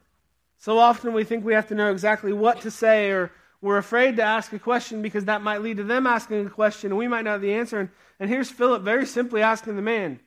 So 0.57 0.79
often 0.79 1.13
we 1.13 1.23
think 1.23 1.45
we 1.45 1.53
have 1.53 1.69
to 1.69 1.75
know 1.75 1.93
exactly 1.93 2.33
what 2.33 2.59
to 2.63 2.71
say, 2.71 3.09
or 3.11 3.31
we're 3.61 3.77
afraid 3.77 4.17
to 4.17 4.21
ask 4.21 4.51
a 4.51 4.59
question 4.59 5.01
because 5.01 5.23
that 5.25 5.41
might 5.41 5.61
lead 5.61 5.77
to 5.77 5.85
them 5.85 6.05
asking 6.05 6.45
a 6.45 6.49
question, 6.49 6.91
and 6.91 6.99
we 6.99 7.07
might 7.07 7.21
not 7.21 7.31
have 7.31 7.41
the 7.41 7.53
answer. 7.53 7.79
And, 7.79 7.89
and 8.19 8.29
here's 8.29 8.51
Philip 8.51 8.81
very 8.81 9.05
simply 9.05 9.41
asking 9.41 9.77
the 9.77 9.81
man, 9.81 10.19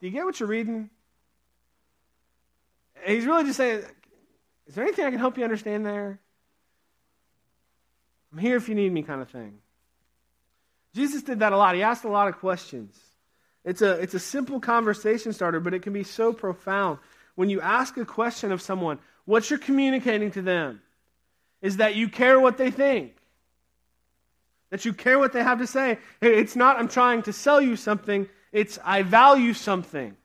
Do 0.00 0.06
you 0.06 0.12
get 0.12 0.24
what 0.24 0.40
you're 0.40 0.48
reading? 0.48 0.88
And 3.04 3.14
he's 3.14 3.26
really 3.26 3.44
just 3.44 3.58
saying, 3.58 3.82
Is 4.66 4.74
there 4.74 4.84
anything 4.84 5.04
I 5.04 5.10
can 5.10 5.18
help 5.18 5.36
you 5.36 5.44
understand 5.44 5.84
there? 5.84 6.20
I'm 8.32 8.38
here 8.38 8.56
if 8.56 8.68
you 8.68 8.74
need 8.74 8.92
me, 8.92 9.02
kind 9.02 9.22
of 9.22 9.30
thing. 9.30 9.58
Jesus 10.94 11.22
did 11.22 11.40
that 11.40 11.52
a 11.52 11.56
lot. 11.56 11.74
He 11.74 11.82
asked 11.82 12.04
a 12.04 12.08
lot 12.08 12.28
of 12.28 12.38
questions. 12.38 12.98
It's 13.64 13.82
a, 13.82 13.92
it's 14.00 14.14
a 14.14 14.18
simple 14.18 14.60
conversation 14.60 15.32
starter, 15.32 15.60
but 15.60 15.74
it 15.74 15.82
can 15.82 15.92
be 15.92 16.04
so 16.04 16.32
profound. 16.32 16.98
When 17.34 17.50
you 17.50 17.60
ask 17.60 17.96
a 17.96 18.04
question 18.04 18.52
of 18.52 18.62
someone, 18.62 18.98
what 19.24 19.50
you're 19.50 19.58
communicating 19.58 20.30
to 20.32 20.42
them 20.42 20.80
is 21.60 21.76
that 21.78 21.94
you 21.94 22.08
care 22.08 22.40
what 22.40 22.56
they 22.56 22.70
think, 22.70 23.14
that 24.70 24.84
you 24.84 24.92
care 24.92 25.18
what 25.18 25.32
they 25.32 25.42
have 25.42 25.58
to 25.58 25.66
say. 25.66 25.98
It's 26.20 26.56
not, 26.56 26.78
I'm 26.78 26.88
trying 26.88 27.22
to 27.22 27.32
sell 27.32 27.60
you 27.60 27.76
something, 27.76 28.28
it's, 28.52 28.78
I 28.84 29.02
value 29.02 29.54
something. 29.54 30.16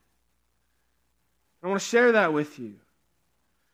I 1.61 1.67
want 1.67 1.81
to 1.81 1.87
share 1.87 2.13
that 2.13 2.33
with 2.33 2.59
you. 2.59 2.75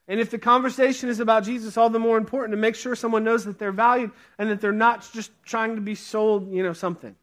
And 0.09 0.19
if 0.19 0.31
the 0.31 0.39
conversation 0.39 1.07
is 1.07 1.19
about 1.19 1.43
Jesus, 1.43 1.77
all 1.77 1.91
the 1.91 1.99
more 1.99 2.17
important 2.17 2.51
to 2.53 2.57
make 2.57 2.75
sure 2.75 2.95
someone 2.95 3.23
knows 3.23 3.45
that 3.45 3.59
they're 3.59 3.71
valued 3.71 4.09
and 4.39 4.49
that 4.49 4.59
they're 4.59 4.71
not 4.71 5.07
just 5.13 5.31
trying 5.45 5.75
to 5.75 5.81
be 5.81 5.93
sold, 5.93 6.51
you 6.51 6.63
know, 6.63 6.73
something. 6.73 7.15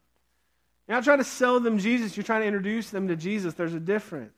You're 0.87 0.95
not 0.95 1.03
trying 1.03 1.17
to 1.17 1.25
sell 1.25 1.59
them 1.59 1.79
Jesus, 1.79 2.15
you're 2.15 2.23
trying 2.23 2.41
to 2.41 2.47
introduce 2.47 2.89
them 2.89 3.09
to 3.09 3.17
Jesus. 3.17 3.55
There's 3.55 3.73
a 3.73 3.79
difference. 3.79 4.31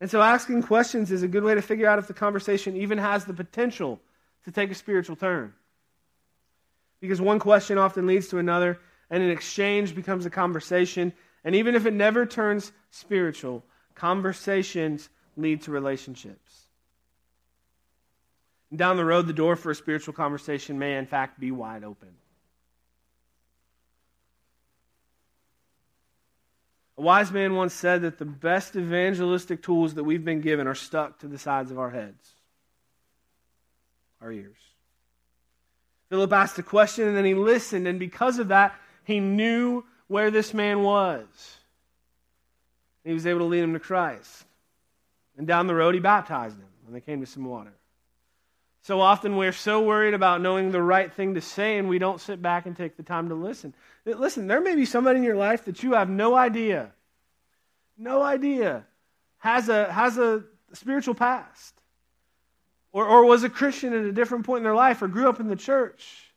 And 0.00 0.08
so 0.08 0.22
asking 0.22 0.62
questions 0.62 1.10
is 1.10 1.24
a 1.24 1.28
good 1.28 1.42
way 1.42 1.56
to 1.56 1.62
figure 1.62 1.88
out 1.88 1.98
if 1.98 2.06
the 2.06 2.14
conversation 2.14 2.76
even 2.76 2.98
has 2.98 3.24
the 3.24 3.34
potential 3.34 4.00
to 4.44 4.52
take 4.52 4.70
a 4.70 4.74
spiritual 4.74 5.16
turn. 5.16 5.52
Because 7.00 7.20
one 7.20 7.40
question 7.40 7.78
often 7.78 8.06
leads 8.06 8.28
to 8.28 8.38
another, 8.38 8.78
and 9.10 9.24
an 9.24 9.30
exchange 9.30 9.96
becomes 9.96 10.24
a 10.24 10.30
conversation. 10.30 11.12
And 11.42 11.56
even 11.56 11.74
if 11.74 11.84
it 11.84 11.94
never 11.94 12.26
turns 12.26 12.70
spiritual, 12.90 13.64
conversations 13.96 15.08
lead 15.36 15.62
to 15.62 15.72
relationships. 15.72 16.63
Down 18.76 18.96
the 18.96 19.04
road, 19.04 19.26
the 19.26 19.32
door 19.32 19.56
for 19.56 19.70
a 19.70 19.74
spiritual 19.74 20.14
conversation 20.14 20.78
may, 20.78 20.96
in 20.96 21.06
fact, 21.06 21.38
be 21.38 21.50
wide 21.50 21.84
open. 21.84 22.08
A 26.96 27.02
wise 27.02 27.32
man 27.32 27.54
once 27.54 27.74
said 27.74 28.02
that 28.02 28.18
the 28.18 28.24
best 28.24 28.76
evangelistic 28.76 29.62
tools 29.62 29.94
that 29.94 30.04
we've 30.04 30.24
been 30.24 30.40
given 30.40 30.66
are 30.66 30.74
stuck 30.74 31.18
to 31.20 31.26
the 31.26 31.38
sides 31.38 31.70
of 31.70 31.78
our 31.78 31.90
heads, 31.90 32.34
our 34.20 34.30
ears. 34.30 34.56
Philip 36.08 36.32
asked 36.32 36.58
a 36.58 36.62
question 36.62 37.08
and 37.08 37.16
then 37.16 37.24
he 37.24 37.34
listened, 37.34 37.88
and 37.88 37.98
because 37.98 38.38
of 38.38 38.48
that, 38.48 38.74
he 39.02 39.18
knew 39.18 39.84
where 40.06 40.30
this 40.30 40.54
man 40.54 40.82
was. 40.82 41.26
He 43.04 43.12
was 43.12 43.26
able 43.26 43.40
to 43.40 43.46
lead 43.46 43.64
him 43.64 43.72
to 43.72 43.80
Christ. 43.80 44.44
And 45.36 45.46
down 45.46 45.66
the 45.66 45.74
road, 45.74 45.94
he 45.94 46.00
baptized 46.00 46.56
him 46.56 46.68
when 46.84 46.94
they 46.94 47.00
came 47.00 47.20
to 47.20 47.26
some 47.26 47.44
water. 47.44 47.72
So 48.84 49.00
often 49.00 49.36
we're 49.36 49.52
so 49.52 49.80
worried 49.80 50.12
about 50.12 50.42
knowing 50.42 50.70
the 50.70 50.82
right 50.82 51.10
thing 51.10 51.36
to 51.36 51.40
say 51.40 51.78
and 51.78 51.88
we 51.88 51.98
don't 51.98 52.20
sit 52.20 52.42
back 52.42 52.66
and 52.66 52.76
take 52.76 52.98
the 52.98 53.02
time 53.02 53.30
to 53.30 53.34
listen. 53.34 53.72
Listen, 54.04 54.46
there 54.46 54.60
may 54.60 54.76
be 54.76 54.84
somebody 54.84 55.16
in 55.16 55.24
your 55.24 55.36
life 55.36 55.64
that 55.64 55.82
you 55.82 55.94
have 55.94 56.10
no 56.10 56.34
idea, 56.34 56.92
no 57.96 58.20
idea, 58.22 58.84
has 59.38 59.70
a, 59.70 59.90
has 59.90 60.18
a 60.18 60.44
spiritual 60.74 61.14
past, 61.14 61.72
or, 62.92 63.06
or 63.06 63.24
was 63.24 63.42
a 63.42 63.48
Christian 63.48 63.94
at 63.94 64.04
a 64.04 64.12
different 64.12 64.44
point 64.44 64.58
in 64.58 64.64
their 64.64 64.74
life, 64.74 65.00
or 65.00 65.08
grew 65.08 65.30
up 65.30 65.40
in 65.40 65.48
the 65.48 65.56
church. 65.56 66.30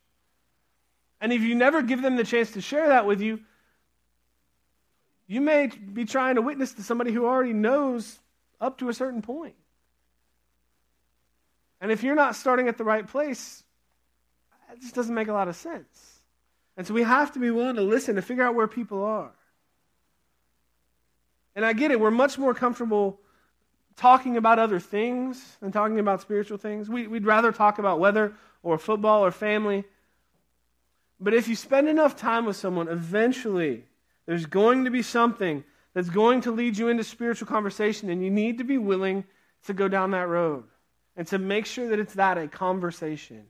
And 1.20 1.34
if 1.34 1.42
you 1.42 1.54
never 1.54 1.82
give 1.82 2.00
them 2.00 2.16
the 2.16 2.24
chance 2.24 2.52
to 2.52 2.62
share 2.62 2.88
that 2.88 3.04
with 3.04 3.20
you, 3.20 3.40
you 5.26 5.42
may 5.42 5.66
be 5.66 6.06
trying 6.06 6.36
to 6.36 6.40
witness 6.40 6.72
to 6.72 6.82
somebody 6.82 7.12
who 7.12 7.26
already 7.26 7.52
knows 7.52 8.20
up 8.58 8.78
to 8.78 8.88
a 8.88 8.94
certain 8.94 9.20
point. 9.20 9.54
And 11.80 11.92
if 11.92 12.02
you're 12.02 12.14
not 12.14 12.34
starting 12.34 12.68
at 12.68 12.76
the 12.76 12.84
right 12.84 13.06
place, 13.06 13.62
it 14.72 14.80
just 14.80 14.94
doesn't 14.94 15.14
make 15.14 15.28
a 15.28 15.32
lot 15.32 15.48
of 15.48 15.56
sense. 15.56 16.18
And 16.76 16.86
so 16.86 16.94
we 16.94 17.02
have 17.02 17.32
to 17.32 17.38
be 17.38 17.50
willing 17.50 17.76
to 17.76 17.82
listen 17.82 18.16
to 18.16 18.22
figure 18.22 18.44
out 18.44 18.54
where 18.54 18.68
people 18.68 19.02
are. 19.02 19.32
And 21.54 21.64
I 21.64 21.72
get 21.72 21.90
it, 21.90 21.98
we're 21.98 22.10
much 22.10 22.38
more 22.38 22.54
comfortable 22.54 23.18
talking 23.96 24.36
about 24.36 24.60
other 24.60 24.78
things 24.78 25.56
than 25.60 25.72
talking 25.72 25.98
about 25.98 26.20
spiritual 26.20 26.56
things. 26.56 26.88
We, 26.88 27.06
would 27.08 27.26
rather 27.26 27.50
talk 27.50 27.78
about 27.78 27.98
weather 27.98 28.34
or 28.62 28.78
football 28.78 29.24
or 29.24 29.32
family. 29.32 29.84
But 31.18 31.34
if 31.34 31.48
you 31.48 31.56
spend 31.56 31.88
enough 31.88 32.16
time 32.16 32.46
with 32.46 32.54
someone, 32.54 32.86
eventually 32.86 33.84
there's 34.26 34.46
going 34.46 34.84
to 34.84 34.90
be 34.90 35.02
something 35.02 35.64
that's 35.94 36.10
going 36.10 36.42
to 36.42 36.52
lead 36.52 36.78
you 36.78 36.88
into 36.88 37.02
spiritual 37.02 37.48
conversation, 37.48 38.08
and 38.08 38.22
you 38.22 38.30
need 38.30 38.58
to 38.58 38.64
be 38.64 38.78
willing 38.78 39.24
to 39.66 39.72
go 39.72 39.88
down 39.88 40.12
that 40.12 40.28
road 40.28 40.62
and 41.18 41.26
to 41.26 41.38
make 41.38 41.66
sure 41.66 41.88
that 41.88 41.98
it's 41.98 42.14
that 42.14 42.38
a 42.38 42.46
conversation. 42.46 43.44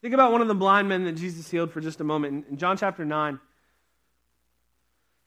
Think 0.00 0.14
about 0.14 0.32
one 0.32 0.40
of 0.40 0.48
the 0.48 0.54
blind 0.54 0.88
men 0.88 1.04
that 1.04 1.12
Jesus 1.12 1.48
healed 1.48 1.70
for 1.70 1.82
just 1.82 2.00
a 2.00 2.04
moment. 2.04 2.46
In 2.50 2.56
John 2.56 2.78
chapter 2.78 3.04
9, 3.04 3.38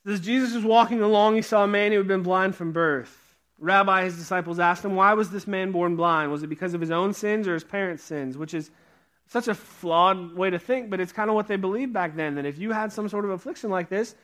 says 0.05 0.19
Jesus 0.19 0.53
was 0.53 0.65
walking 0.65 1.01
along, 1.01 1.35
he 1.35 1.41
saw 1.43 1.63
a 1.63 1.67
man 1.67 1.91
who 1.91 1.99
had 1.99 2.07
been 2.07 2.23
blind 2.23 2.55
from 2.55 2.71
birth. 2.71 3.15
Rabbi, 3.59 4.03
his 4.03 4.17
disciples 4.17 4.59
asked 4.59 4.83
him, 4.83 4.95
Why 4.95 5.13
was 5.13 5.29
this 5.29 5.47
man 5.47 5.71
born 5.71 5.95
blind? 5.95 6.31
Was 6.31 6.41
it 6.43 6.47
because 6.47 6.73
of 6.73 6.81
his 6.81 6.91
own 6.91 7.13
sins 7.13 7.47
or 7.47 7.53
his 7.53 7.63
parents' 7.63 8.03
sins? 8.03 8.37
Which 8.37 8.53
is 8.53 8.71
such 9.27 9.47
a 9.47 9.53
flawed 9.53 10.35
way 10.35 10.49
to 10.49 10.59
think, 10.59 10.89
but 10.89 10.99
it's 10.99 11.13
kind 11.13 11.29
of 11.29 11.35
what 11.35 11.47
they 11.47 11.55
believed 11.55 11.93
back 11.93 12.15
then 12.15 12.35
that 12.35 12.45
if 12.45 12.57
you 12.57 12.71
had 12.71 12.91
some 12.91 13.07
sort 13.07 13.23
of 13.23 13.31
affliction 13.31 13.69
like 13.69 13.87
this, 13.87 14.15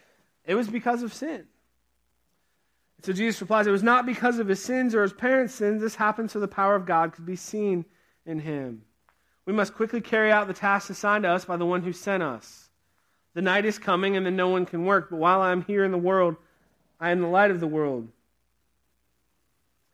It 0.44 0.56
was 0.56 0.68
because 0.68 1.04
of 1.04 1.14
sin. 1.14 1.46
So 3.04 3.14
Jesus 3.14 3.42
replies, 3.42 3.68
It 3.68 3.72
was 3.72 3.84
not 3.84 4.06
because 4.06 4.40
of 4.40 4.48
his 4.48 4.64
sins 4.64 4.94
or 4.94 5.02
his 5.02 5.14
parents' 5.14 5.56
sins. 5.56 5.82
This 5.82 5.96
happened 5.96 6.30
so 6.30 6.40
the 6.40 6.48
power 6.48 6.76
of 6.76 6.86
God 6.86 7.14
could 7.14 7.26
be 7.26 7.36
seen 7.36 7.86
in 8.26 8.40
him. 8.40 8.84
We 9.46 9.54
must 9.54 9.74
quickly 9.74 10.02
carry 10.02 10.32
out 10.32 10.48
the 10.48 10.54
task 10.54 10.90
assigned 10.90 11.24
to 11.24 11.30
us 11.30 11.46
by 11.46 11.58
the 11.58 11.66
one 11.66 11.82
who 11.82 11.94
sent 11.94 12.22
us. 12.22 12.70
The 13.34 13.42
night 13.42 13.66
is 13.66 13.80
coming, 13.80 14.16
and 14.16 14.26
then 14.26 14.36
no 14.36 14.50
one 14.50 14.66
can 14.66 14.86
work. 14.86 15.10
But 15.10 15.18
while 15.18 15.42
I 15.42 15.52
am 15.52 15.64
here 15.64 15.84
in 15.84 15.92
the 15.92 15.98
world, 15.98 16.36
I 17.00 17.10
am 17.10 17.22
the 17.22 17.28
light 17.28 17.50
of 17.50 17.60
the 17.60 17.68
world. 17.68 18.08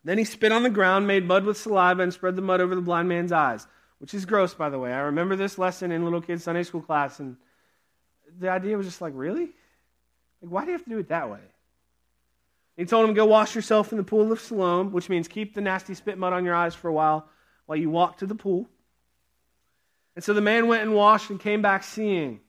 Then 0.04 0.18
he 0.18 0.24
spit 0.24 0.52
on 0.52 0.64
the 0.64 0.70
ground, 0.70 1.08
made 1.08 1.26
mud 1.26 1.46
with 1.46 1.58
saliva, 1.58 2.04
and 2.04 2.14
spread 2.14 2.36
the 2.36 2.42
mud 2.42 2.60
over 2.60 2.76
the 2.76 2.82
blind 2.82 3.08
man's 3.08 3.32
eyes, 3.32 3.68
which 4.00 4.14
is 4.14 4.26
gross, 4.26 4.54
by 4.54 4.70
the 4.70 4.80
way. 4.80 4.92
I 4.92 5.00
remember 5.00 5.36
this 5.36 5.58
lesson 5.58 5.92
in 5.92 6.04
little 6.04 6.22
kids' 6.22 6.44
Sunday 6.44 6.64
school 6.64 6.82
class, 6.82 7.20
and 7.20 7.38
the 8.40 8.50
idea 8.50 8.76
was 8.76 8.86
just 8.86 9.02
like, 9.02 9.14
really? 9.16 9.50
Like, 10.42 10.52
why 10.52 10.62
do 10.62 10.68
you 10.68 10.74
have 10.74 10.84
to 10.84 10.90
do 10.90 10.98
it 10.98 11.10
that 11.10 11.30
way? 11.30 11.40
He 12.78 12.86
told 12.86 13.10
him, 13.10 13.16
Go 13.16 13.26
wash 13.26 13.56
yourself 13.56 13.92
in 13.92 13.98
the 13.98 14.04
pool 14.04 14.32
of 14.32 14.40
Siloam, 14.40 14.92
which 14.92 15.10
means 15.10 15.28
keep 15.28 15.56
the 15.56 15.62
nasty 15.62 15.96
spit 15.96 16.18
mud 16.18 16.32
on 16.32 16.46
your 16.46 16.56
eyes 16.56 16.76
for 16.76 16.88
a 16.88 16.94
while 16.94 17.28
while 17.66 17.78
you 17.78 17.90
walk 17.90 18.20
to 18.20 18.28
the 18.28 18.36
pool. 18.36 18.70
And 20.16 20.24
so 20.24 20.34
the 20.34 20.42
man 20.42 20.68
went 20.68 20.84
and 20.84 20.94
washed 20.94 21.30
and 21.30 21.40
came 21.40 21.62
back 21.62 21.84
seeing. 21.84 22.40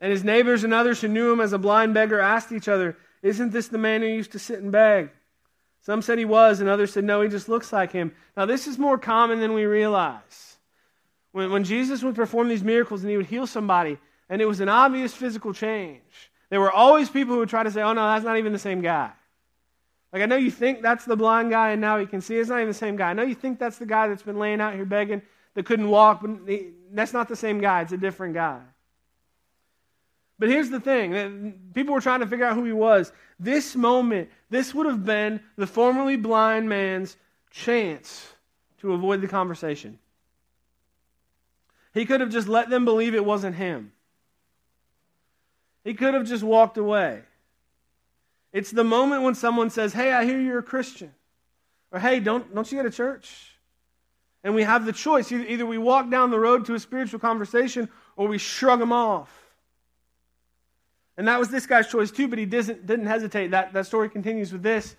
And 0.00 0.10
his 0.10 0.24
neighbors 0.24 0.64
and 0.64 0.74
others 0.74 1.00
who 1.00 1.08
knew 1.08 1.32
him 1.32 1.40
as 1.40 1.52
a 1.52 1.58
blind 1.58 1.94
beggar 1.94 2.20
asked 2.20 2.52
each 2.52 2.68
other, 2.68 2.96
Isn't 3.22 3.52
this 3.52 3.68
the 3.68 3.78
man 3.78 4.02
who 4.02 4.08
used 4.08 4.32
to 4.32 4.38
sit 4.38 4.60
and 4.60 4.70
beg? 4.70 5.10
Some 5.80 6.02
said 6.02 6.18
he 6.18 6.24
was, 6.24 6.60
and 6.60 6.68
others 6.68 6.92
said, 6.92 7.04
No, 7.04 7.22
he 7.22 7.28
just 7.28 7.48
looks 7.48 7.72
like 7.72 7.92
him. 7.92 8.12
Now, 8.36 8.46
this 8.46 8.66
is 8.66 8.78
more 8.78 8.98
common 8.98 9.40
than 9.40 9.54
we 9.54 9.64
realize. 9.64 10.56
When, 11.32 11.50
when 11.50 11.64
Jesus 11.64 12.02
would 12.02 12.14
perform 12.14 12.48
these 12.48 12.62
miracles 12.62 13.02
and 13.02 13.10
he 13.10 13.16
would 13.16 13.26
heal 13.26 13.46
somebody, 13.46 13.98
and 14.28 14.42
it 14.42 14.46
was 14.46 14.60
an 14.60 14.68
obvious 14.68 15.14
physical 15.14 15.52
change, 15.52 16.30
there 16.52 16.60
were 16.60 16.70
always 16.70 17.08
people 17.08 17.32
who 17.32 17.38
would 17.38 17.48
try 17.48 17.62
to 17.62 17.70
say, 17.70 17.80
oh, 17.80 17.94
no, 17.94 18.02
that's 18.02 18.26
not 18.26 18.36
even 18.36 18.52
the 18.52 18.58
same 18.58 18.82
guy. 18.82 19.10
Like, 20.12 20.20
I 20.20 20.26
know 20.26 20.36
you 20.36 20.50
think 20.50 20.82
that's 20.82 21.06
the 21.06 21.16
blind 21.16 21.48
guy 21.48 21.70
and 21.70 21.80
now 21.80 21.98
he 21.98 22.04
can 22.04 22.20
see. 22.20 22.36
It's 22.36 22.50
not 22.50 22.56
even 22.56 22.68
the 22.68 22.74
same 22.74 22.94
guy. 22.94 23.08
I 23.08 23.14
know 23.14 23.22
you 23.22 23.34
think 23.34 23.58
that's 23.58 23.78
the 23.78 23.86
guy 23.86 24.06
that's 24.08 24.22
been 24.22 24.38
laying 24.38 24.60
out 24.60 24.74
here 24.74 24.84
begging 24.84 25.22
that 25.54 25.64
couldn't 25.64 25.88
walk, 25.88 26.20
but 26.20 26.30
that's 26.92 27.14
not 27.14 27.30
the 27.30 27.36
same 27.36 27.58
guy. 27.62 27.80
It's 27.80 27.92
a 27.92 27.96
different 27.96 28.34
guy. 28.34 28.60
But 30.38 30.50
here's 30.50 30.68
the 30.68 30.78
thing 30.78 31.70
people 31.72 31.94
were 31.94 32.02
trying 32.02 32.20
to 32.20 32.26
figure 32.26 32.44
out 32.44 32.54
who 32.54 32.64
he 32.64 32.72
was. 32.72 33.12
This 33.40 33.74
moment, 33.74 34.28
this 34.50 34.74
would 34.74 34.84
have 34.84 35.06
been 35.06 35.40
the 35.56 35.66
formerly 35.66 36.16
blind 36.16 36.68
man's 36.68 37.16
chance 37.50 38.30
to 38.82 38.92
avoid 38.92 39.22
the 39.22 39.28
conversation. 39.28 39.98
He 41.94 42.04
could 42.04 42.20
have 42.20 42.30
just 42.30 42.46
let 42.46 42.68
them 42.68 42.84
believe 42.84 43.14
it 43.14 43.24
wasn't 43.24 43.56
him. 43.56 43.92
He 45.84 45.94
could 45.94 46.14
have 46.14 46.26
just 46.26 46.42
walked 46.42 46.78
away. 46.78 47.22
It's 48.52 48.70
the 48.70 48.84
moment 48.84 49.22
when 49.22 49.34
someone 49.34 49.70
says, 49.70 49.92
Hey, 49.92 50.12
I 50.12 50.24
hear 50.24 50.40
you're 50.40 50.58
a 50.58 50.62
Christian. 50.62 51.12
Or, 51.90 51.98
Hey, 51.98 52.20
don't, 52.20 52.54
don't 52.54 52.70
you 52.70 52.78
go 52.78 52.84
to 52.84 52.90
church? 52.90 53.52
And 54.44 54.54
we 54.54 54.62
have 54.62 54.86
the 54.86 54.92
choice. 54.92 55.30
Either 55.30 55.64
we 55.64 55.78
walk 55.78 56.10
down 56.10 56.30
the 56.30 56.38
road 56.38 56.66
to 56.66 56.74
a 56.74 56.80
spiritual 56.80 57.20
conversation 57.20 57.88
or 58.16 58.28
we 58.28 58.38
shrug 58.38 58.80
them 58.80 58.92
off. 58.92 59.30
And 61.16 61.28
that 61.28 61.38
was 61.38 61.48
this 61.48 61.66
guy's 61.66 61.88
choice 61.88 62.10
too, 62.10 62.26
but 62.26 62.38
he 62.38 62.46
didn't, 62.46 62.86
didn't 62.86 63.06
hesitate. 63.06 63.50
That, 63.50 63.72
that 63.72 63.86
story 63.86 64.08
continues 64.08 64.52
with 64.52 64.62
this. 64.62 64.96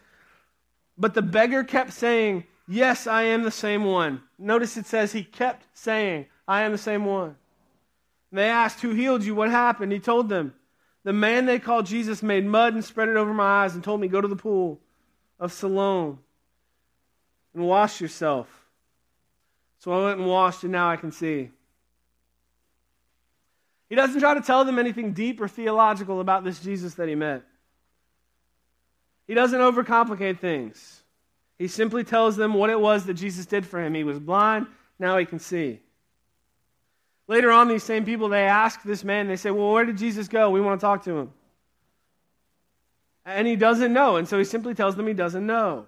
But 0.98 1.14
the 1.14 1.22
beggar 1.22 1.64
kept 1.64 1.94
saying, 1.94 2.46
Yes, 2.68 3.08
I 3.08 3.24
am 3.24 3.44
the 3.44 3.52
same 3.52 3.84
one. 3.84 4.22
Notice 4.40 4.78
it 4.78 4.86
says 4.86 5.12
he 5.12 5.24
kept 5.24 5.66
saying, 5.74 6.28
I 6.48 6.62
am 6.62 6.72
the 6.72 6.78
same 6.78 7.04
one. 7.04 7.36
And 8.32 8.38
they 8.40 8.50
asked, 8.50 8.80
Who 8.82 8.92
healed 8.92 9.24
you? 9.24 9.36
What 9.36 9.50
happened? 9.50 9.92
He 9.92 10.00
told 10.00 10.30
them, 10.30 10.54
the 11.04 11.14
man 11.14 11.46
they 11.46 11.60
called 11.60 11.86
Jesus 11.86 12.24
made 12.24 12.46
mud 12.46 12.74
and 12.74 12.84
spread 12.84 13.10
it 13.10 13.18
over 13.18 13.34
my 13.34 13.64
eyes 13.64 13.76
and 13.76 13.84
told 13.84 14.00
me, 14.00 14.08
Go 14.08 14.22
to 14.22 14.28
the 14.28 14.36
pool 14.36 14.80
of 15.40 15.52
Siloam 15.52 16.20
and 17.54 17.64
wash 17.64 18.00
yourself. 18.00 18.48
So 19.80 19.92
I 19.92 20.06
went 20.06 20.20
and 20.20 20.30
washed, 20.30 20.64
and 20.64 20.72
now 20.72 20.90
I 20.90 20.96
can 20.96 21.12
see. 21.12 21.52
He 23.90 23.96
doesn't 23.96 24.22
try 24.22 24.34
to 24.34 24.42
tell 24.42 24.64
them 24.64 24.80
anything 24.80 25.14
deep 25.14 25.42
or 25.42 25.48
theological 25.48 26.22
about 26.22 26.44
this 26.44 26.60
Jesus 26.60 26.94
that 26.96 27.10
he 27.10 27.16
met. 27.16 27.44
He 29.28 29.34
doesn't 29.34 29.60
overcomplicate 29.60 30.40
things. 30.40 31.04
He 31.60 31.68
simply 31.68 32.04
tells 32.04 32.36
them 32.36 32.54
what 32.54 32.70
it 32.70 32.80
was 32.80 33.06
that 33.06 33.14
Jesus 33.16 33.46
did 33.46 33.66
for 33.66 33.84
him. 33.84 33.94
He 33.94 34.04
was 34.04 34.20
blind, 34.20 34.68
now 34.98 35.18
he 35.18 35.26
can 35.26 35.40
see. 35.40 35.80
Later 37.28 37.52
on, 37.52 37.68
these 37.68 37.84
same 37.84 38.04
people, 38.04 38.30
they 38.30 38.44
ask 38.44 38.84
this 38.84 39.04
man, 39.04 39.28
they 39.28 39.38
say, 39.38 39.52
Well, 39.52 39.72
where 39.72 39.86
did 39.86 39.98
Jesus 39.98 40.28
go? 40.28 40.50
We 40.50 40.62
want 40.62 40.80
to 40.80 40.84
talk 40.84 41.04
to 41.06 41.18
him. 41.18 41.32
And 43.26 43.48
he 43.48 43.56
doesn't 43.56 43.94
know. 43.94 44.18
And 44.18 44.28
so 44.28 44.38
he 44.38 44.44
simply 44.44 44.74
tells 44.74 44.96
them 44.96 45.08
he 45.08 45.14
doesn't 45.14 45.46
know. 45.46 45.86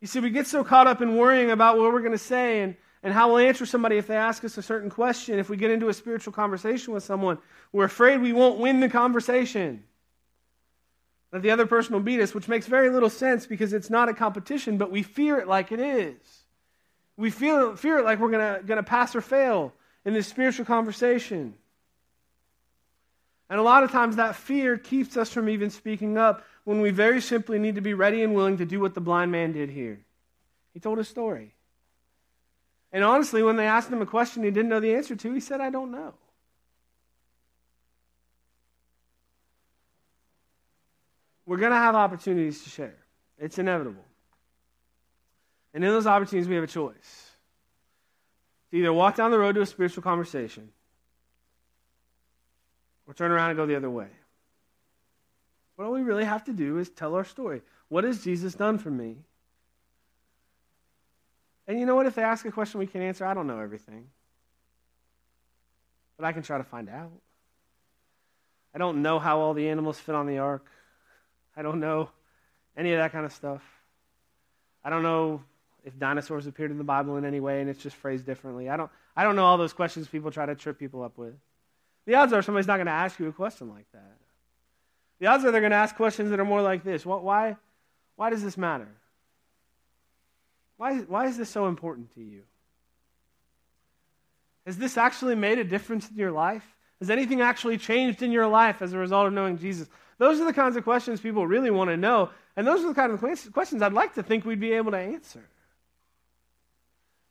You 0.00 0.06
see, 0.06 0.20
we 0.20 0.30
get 0.30 0.46
so 0.46 0.62
caught 0.62 0.86
up 0.86 1.02
in 1.02 1.16
worrying 1.16 1.50
about 1.50 1.78
what 1.78 1.92
we're 1.92 2.00
going 2.00 2.12
to 2.12 2.18
say 2.18 2.60
and, 2.60 2.76
and 3.02 3.12
how 3.12 3.28
we'll 3.28 3.38
answer 3.38 3.66
somebody 3.66 3.96
if 3.96 4.06
they 4.06 4.16
ask 4.16 4.44
us 4.44 4.56
a 4.56 4.62
certain 4.62 4.90
question. 4.90 5.40
If 5.40 5.48
we 5.48 5.56
get 5.56 5.72
into 5.72 5.88
a 5.88 5.94
spiritual 5.94 6.32
conversation 6.32 6.94
with 6.94 7.02
someone, 7.02 7.38
we're 7.72 7.86
afraid 7.86 8.20
we 8.20 8.32
won't 8.32 8.60
win 8.60 8.78
the 8.78 8.88
conversation. 8.88 9.82
That 11.32 11.42
the 11.42 11.50
other 11.50 11.66
person 11.66 11.94
will 11.94 12.00
beat 12.00 12.20
us, 12.20 12.34
which 12.34 12.46
makes 12.46 12.66
very 12.66 12.88
little 12.88 13.10
sense 13.10 13.46
because 13.46 13.72
it's 13.72 13.90
not 13.90 14.08
a 14.08 14.14
competition, 14.14 14.78
but 14.78 14.92
we 14.92 15.02
fear 15.02 15.38
it 15.38 15.48
like 15.48 15.72
it 15.72 15.80
is. 15.80 16.44
We 17.16 17.30
feel, 17.30 17.76
fear 17.76 18.02
like 18.02 18.18
we're 18.18 18.30
going 18.30 18.66
to 18.66 18.82
pass 18.82 19.16
or 19.16 19.20
fail 19.20 19.72
in 20.04 20.12
this 20.12 20.26
spiritual 20.26 20.66
conversation. 20.66 21.54
And 23.48 23.60
a 23.60 23.62
lot 23.62 23.84
of 23.84 23.90
times 23.90 24.16
that 24.16 24.36
fear 24.36 24.76
keeps 24.76 25.16
us 25.16 25.32
from 25.32 25.48
even 25.48 25.70
speaking 25.70 26.18
up 26.18 26.44
when 26.64 26.80
we 26.80 26.90
very 26.90 27.20
simply 27.20 27.58
need 27.58 27.76
to 27.76 27.80
be 27.80 27.94
ready 27.94 28.22
and 28.22 28.34
willing 28.34 28.58
to 28.58 28.66
do 28.66 28.80
what 28.80 28.94
the 28.94 29.00
blind 29.00 29.30
man 29.30 29.52
did 29.52 29.70
here. 29.70 30.00
He 30.74 30.80
told 30.80 30.98
a 30.98 31.04
story. 31.04 31.54
And 32.92 33.04
honestly, 33.04 33.42
when 33.42 33.56
they 33.56 33.66
asked 33.66 33.90
him 33.90 34.02
a 34.02 34.06
question 34.06 34.42
he 34.42 34.50
didn't 34.50 34.68
know 34.68 34.80
the 34.80 34.94
answer 34.94 35.16
to, 35.16 35.32
he 35.32 35.40
said, 35.40 35.60
I 35.60 35.70
don't 35.70 35.90
know. 35.90 36.14
We're 41.46 41.58
going 41.58 41.72
to 41.72 41.78
have 41.78 41.94
opportunities 41.94 42.64
to 42.64 42.70
share, 42.70 42.96
it's 43.38 43.58
inevitable. 43.58 44.04
And 45.76 45.84
in 45.84 45.90
those 45.90 46.06
opportunities, 46.06 46.48
we 46.48 46.54
have 46.54 46.64
a 46.64 46.68
choice 46.68 47.30
to 48.70 48.78
either 48.78 48.90
walk 48.90 49.14
down 49.14 49.30
the 49.30 49.38
road 49.38 49.56
to 49.56 49.60
a 49.60 49.66
spiritual 49.66 50.02
conversation 50.02 50.70
or 53.06 53.12
turn 53.12 53.30
around 53.30 53.50
and 53.50 53.58
go 53.58 53.66
the 53.66 53.76
other 53.76 53.90
way. 53.90 54.08
What 55.74 55.84
all 55.84 55.92
we 55.92 56.00
really 56.00 56.24
have 56.24 56.44
to 56.44 56.54
do 56.54 56.78
is 56.78 56.88
tell 56.88 57.14
our 57.14 57.26
story. 57.26 57.60
What 57.88 58.04
has 58.04 58.24
Jesus 58.24 58.54
done 58.54 58.78
for 58.78 58.90
me? 58.90 59.16
And 61.68 61.78
you 61.78 61.84
know 61.84 61.94
what? 61.94 62.06
If 62.06 62.14
they 62.14 62.22
ask 62.22 62.46
a 62.46 62.50
question 62.50 62.80
we 62.80 62.86
can 62.86 63.02
answer, 63.02 63.26
I 63.26 63.34
don't 63.34 63.46
know 63.46 63.60
everything. 63.60 64.06
But 66.16 66.24
I 66.24 66.32
can 66.32 66.40
try 66.40 66.56
to 66.56 66.64
find 66.64 66.88
out. 66.88 67.12
I 68.74 68.78
don't 68.78 69.02
know 69.02 69.18
how 69.18 69.40
all 69.40 69.52
the 69.52 69.68
animals 69.68 69.98
fit 69.98 70.14
on 70.14 70.26
the 70.26 70.38
ark. 70.38 70.64
I 71.54 71.60
don't 71.60 71.80
know 71.80 72.08
any 72.78 72.94
of 72.94 72.98
that 72.98 73.12
kind 73.12 73.26
of 73.26 73.32
stuff. 73.34 73.62
I 74.82 74.88
don't 74.88 75.02
know 75.02 75.42
if 75.86 75.96
dinosaurs 75.98 76.48
appeared 76.48 76.72
in 76.72 76.78
the 76.78 76.84
Bible 76.84 77.16
in 77.16 77.24
any 77.24 77.38
way 77.38 77.60
and 77.60 77.70
it's 77.70 77.82
just 77.82 77.96
phrased 77.96 78.26
differently. 78.26 78.68
I 78.68 78.76
don't, 78.76 78.90
I 79.16 79.22
don't 79.22 79.36
know 79.36 79.44
all 79.44 79.56
those 79.56 79.72
questions 79.72 80.08
people 80.08 80.32
try 80.32 80.44
to 80.44 80.56
trip 80.56 80.78
people 80.78 81.02
up 81.02 81.16
with. 81.16 81.34
The 82.06 82.16
odds 82.16 82.32
are 82.32 82.42
somebody's 82.42 82.66
not 82.66 82.76
going 82.76 82.86
to 82.86 82.92
ask 82.92 83.18
you 83.20 83.28
a 83.28 83.32
question 83.32 83.70
like 83.70 83.86
that. 83.92 84.16
The 85.20 85.28
odds 85.28 85.44
are 85.44 85.52
they're 85.52 85.60
going 85.60 85.70
to 85.70 85.76
ask 85.76 85.94
questions 85.94 86.30
that 86.30 86.40
are 86.40 86.44
more 86.44 86.60
like 86.60 86.82
this 86.82 87.06
what, 87.06 87.22
Why, 87.22 87.56
why 88.16 88.30
does 88.30 88.42
this 88.42 88.58
matter? 88.58 88.88
Why, 90.76 90.98
why 90.98 91.26
is 91.26 91.38
this 91.38 91.48
so 91.48 91.68
important 91.68 92.12
to 92.14 92.20
you? 92.20 92.42
Has 94.66 94.76
this 94.76 94.98
actually 94.98 95.36
made 95.36 95.58
a 95.58 95.64
difference 95.64 96.10
in 96.10 96.16
your 96.16 96.32
life? 96.32 96.64
Has 96.98 97.10
anything 97.10 97.40
actually 97.40 97.78
changed 97.78 98.22
in 98.22 98.32
your 98.32 98.48
life 98.48 98.82
as 98.82 98.92
a 98.92 98.98
result 98.98 99.28
of 99.28 99.32
knowing 99.32 99.56
Jesus? 99.56 99.88
Those 100.18 100.40
are 100.40 100.44
the 100.44 100.52
kinds 100.52 100.76
of 100.76 100.82
questions 100.82 101.20
people 101.20 101.46
really 101.46 101.70
want 101.70 101.90
to 101.90 101.96
know, 101.96 102.30
and 102.56 102.66
those 102.66 102.82
are 102.82 102.88
the 102.88 102.94
kind 102.94 103.12
of 103.12 103.20
questions 103.52 103.82
I'd 103.82 103.92
like 103.92 104.14
to 104.14 104.22
think 104.22 104.44
we'd 104.44 104.60
be 104.60 104.72
able 104.72 104.90
to 104.90 104.98
answer. 104.98 105.44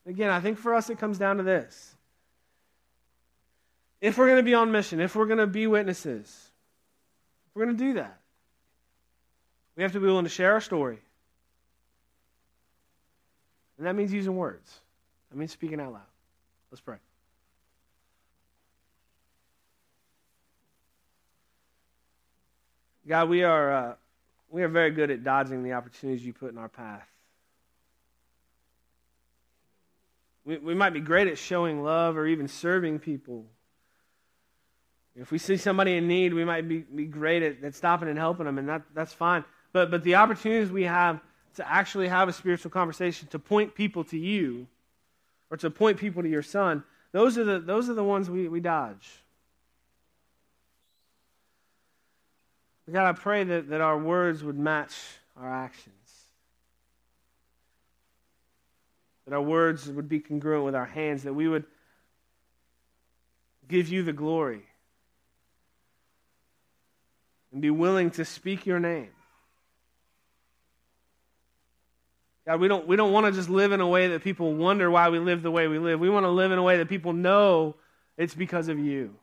Again, 0.05 0.29
I 0.29 0.39
think 0.39 0.57
for 0.57 0.75
us 0.75 0.89
it 0.89 0.99
comes 0.99 1.17
down 1.17 1.37
to 1.37 1.43
this. 1.43 1.95
If 4.01 4.17
we're 4.17 4.27
going 4.27 4.37
to 4.37 4.43
be 4.43 4.53
on 4.53 4.71
mission, 4.71 4.99
if 4.99 5.15
we're 5.15 5.25
going 5.25 5.39
to 5.39 5.47
be 5.47 5.65
witnesses, 5.65 6.51
if 7.47 7.55
we're 7.55 7.65
going 7.65 7.77
to 7.77 7.83
do 7.83 7.93
that, 7.93 8.19
we 9.75 9.83
have 9.83 9.93
to 9.93 9.99
be 9.99 10.05
willing 10.05 10.25
to 10.25 10.29
share 10.29 10.53
our 10.53 10.61
story. 10.61 10.99
And 13.77 13.87
that 13.87 13.95
means 13.95 14.13
using 14.13 14.35
words. 14.35 14.79
That 15.31 15.37
means 15.37 15.51
speaking 15.51 15.79
out 15.81 15.93
loud. 15.93 16.01
Let's 16.71 16.81
pray. 16.81 16.97
God, 23.07 23.29
we 23.29 23.43
are, 23.43 23.73
uh, 23.73 23.95
we 24.49 24.63
are 24.63 24.67
very 24.67 24.91
good 24.91 25.11
at 25.11 25.23
dodging 25.23 25.63
the 25.63 25.73
opportunities 25.73 26.25
you 26.25 26.33
put 26.33 26.51
in 26.51 26.57
our 26.57 26.69
path. 26.69 27.07
We, 30.45 30.57
we 30.57 30.75
might 30.75 30.91
be 30.91 30.99
great 30.99 31.27
at 31.27 31.37
showing 31.37 31.83
love 31.83 32.17
or 32.17 32.27
even 32.27 32.47
serving 32.47 32.99
people. 32.99 33.45
If 35.15 35.31
we 35.31 35.37
see 35.37 35.57
somebody 35.57 35.95
in 35.95 36.07
need, 36.07 36.33
we 36.33 36.43
might 36.43 36.67
be, 36.67 36.79
be 36.79 37.05
great 37.05 37.41
at, 37.41 37.63
at 37.63 37.73
stopping 37.73 38.09
and 38.09 38.17
helping 38.17 38.45
them, 38.45 38.57
and 38.57 38.67
that, 38.69 38.83
that's 38.93 39.13
fine. 39.13 39.45
But, 39.71 39.89
but 39.89 40.03
the 40.03 40.15
opportunities 40.15 40.71
we 40.71 40.83
have 40.83 41.19
to 41.55 41.69
actually 41.69 42.09
have 42.09 42.27
a 42.27 42.33
spiritual 42.33 42.69
conversation, 42.69 43.27
to 43.29 43.39
point 43.39 43.75
people 43.75 44.03
to 44.05 44.17
you, 44.17 44.67
or 45.49 45.57
to 45.57 45.69
point 45.69 45.97
people 45.97 46.21
to 46.21 46.29
your 46.29 46.43
son, 46.43 46.83
those 47.13 47.37
are 47.37 47.45
the, 47.45 47.59
those 47.59 47.89
are 47.89 47.93
the 47.93 48.03
ones 48.03 48.29
we, 48.29 48.49
we 48.49 48.59
dodge. 48.59 49.09
God, 52.91 53.07
I 53.07 53.13
pray 53.13 53.43
that, 53.45 53.69
that 53.69 53.81
our 53.81 53.97
words 53.97 54.43
would 54.43 54.59
match 54.59 54.93
our 55.35 55.51
actions. 55.51 55.95
That 59.25 59.33
our 59.33 59.41
words 59.41 59.89
would 59.89 60.07
be 60.07 60.19
congruent 60.19 60.65
with 60.65 60.75
our 60.75 60.85
hands, 60.85 61.23
that 61.23 61.33
we 61.33 61.47
would 61.47 61.65
give 63.67 63.89
you 63.89 64.03
the 64.03 64.13
glory 64.13 64.63
and 67.51 67.61
be 67.61 67.71
willing 67.71 68.11
to 68.11 68.25
speak 68.25 68.65
your 68.65 68.79
name. 68.79 69.09
God, 72.45 72.59
we 72.59 72.67
don't, 72.67 72.87
we 72.87 72.95
don't 72.95 73.11
want 73.11 73.25
to 73.25 73.31
just 73.31 73.49
live 73.49 73.71
in 73.71 73.81
a 73.81 73.87
way 73.87 74.09
that 74.09 74.23
people 74.23 74.53
wonder 74.53 74.91
why 74.91 75.09
we 75.09 75.17
live 75.17 75.41
the 75.41 75.49
way 75.49 75.67
we 75.67 75.79
live. 75.79 75.99
We 75.99 76.09
want 76.09 76.25
to 76.25 76.29
live 76.29 76.51
in 76.51 76.59
a 76.59 76.63
way 76.63 76.77
that 76.77 76.89
people 76.89 77.13
know 77.13 77.75
it's 78.17 78.35
because 78.35 78.67
of 78.67 78.77
you. 78.77 79.15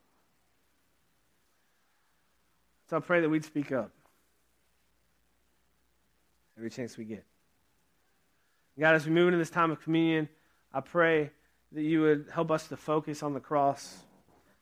So 2.90 2.96
I 2.96 3.00
pray 3.00 3.20
that 3.20 3.28
we'd 3.28 3.44
speak 3.44 3.70
up 3.70 3.92
every 6.56 6.70
chance 6.70 6.96
we 6.96 7.04
get. 7.04 7.24
God, 8.78 8.94
as 8.94 9.06
we 9.06 9.12
move 9.12 9.28
into 9.28 9.38
this 9.38 9.50
time 9.50 9.70
of 9.70 9.80
communion, 9.82 10.28
I 10.72 10.80
pray 10.80 11.30
that 11.72 11.82
you 11.82 12.02
would 12.02 12.26
help 12.32 12.50
us 12.50 12.68
to 12.68 12.76
focus 12.76 13.22
on 13.22 13.34
the 13.34 13.40
cross. 13.40 13.98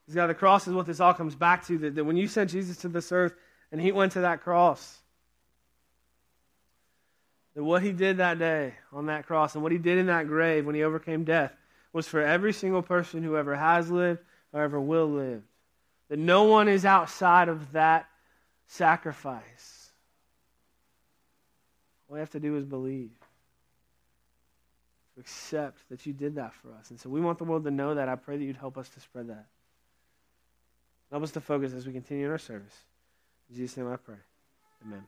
Because 0.05 0.17
God, 0.17 0.27
the 0.29 0.35
cross 0.35 0.67
is 0.67 0.75
what 0.75 0.87
this 0.87 1.01
all 1.01 1.15
comes 1.15 1.35
back 1.35 1.67
to. 1.67 1.79
That, 1.79 1.95
that 1.95 2.05
when 2.05 2.17
you 2.17 2.29
sent 2.29 2.51
Jesus 2.51 2.77
to 2.79 2.89
this 2.89 3.13
earth 3.13 3.35
and 3.71 3.81
he 3.81 3.93
went 3.93 4.13
to 4.13 4.23
that 4.23 4.43
cross, 4.43 4.99
that 7.55 7.63
what 7.63 7.83
he 7.83 7.93
did 7.93 8.19
that 8.19 8.39
day 8.39 8.75
on 8.93 9.07
that 9.07 9.27
cross 9.27 9.55
and 9.55 9.63
what 9.63 9.73
he 9.73 9.79
did 9.79 9.99
in 9.99 10.07
that 10.07 10.27
grave 10.27 10.67
when 10.67 10.75
he 10.75 10.83
overcame 10.83 11.25
death 11.25 11.53
was 11.93 12.07
for 12.07 12.21
every 12.21 12.53
single 12.53 12.83
person 12.83 13.23
who 13.23 13.37
ever 13.37 13.57
has 13.57 13.91
lived 13.91 14.21
or 14.53 14.63
ever 14.63 14.81
will 14.81 15.09
live. 15.09 15.43
That 16.09 16.19
no 16.19 16.45
one 16.45 16.69
is 16.69 16.85
outside 16.85 17.49
of 17.49 17.73
that 17.73 18.09
sacrifice. 18.67 19.91
All 22.09 22.15
we 22.15 22.21
have 22.21 22.31
to 22.31 22.41
do 22.41 22.57
is 22.57 22.65
believe, 22.65 23.11
accept 25.21 25.79
that 25.91 26.07
you 26.07 26.13
did 26.13 26.35
that 26.35 26.55
for 26.55 26.73
us. 26.73 26.91
And 26.91 26.99
so 26.99 27.09
we 27.09 27.21
want 27.21 27.39
the 27.39 27.45
world 27.45 27.65
to 27.65 27.71
know 27.71 27.95
that. 27.95 28.09
I 28.09 28.17
pray 28.17 28.37
that 28.37 28.45
you'd 28.45 28.57
help 28.57 28.77
us 28.77 28.89
to 28.91 29.01
spread 29.01 29.29
that. 29.29 29.47
Help 31.11 31.23
us 31.23 31.31
to 31.33 31.41
focus 31.41 31.73
as 31.73 31.87
we 31.87 31.93
continue 31.93 32.27
in 32.27 32.31
our 32.31 32.39
service. 32.39 32.75
In 33.51 33.57
Jesus' 33.57 33.77
name 33.77 33.93
I 33.93 33.97
pray. 33.97 34.17
Amen. 34.85 35.05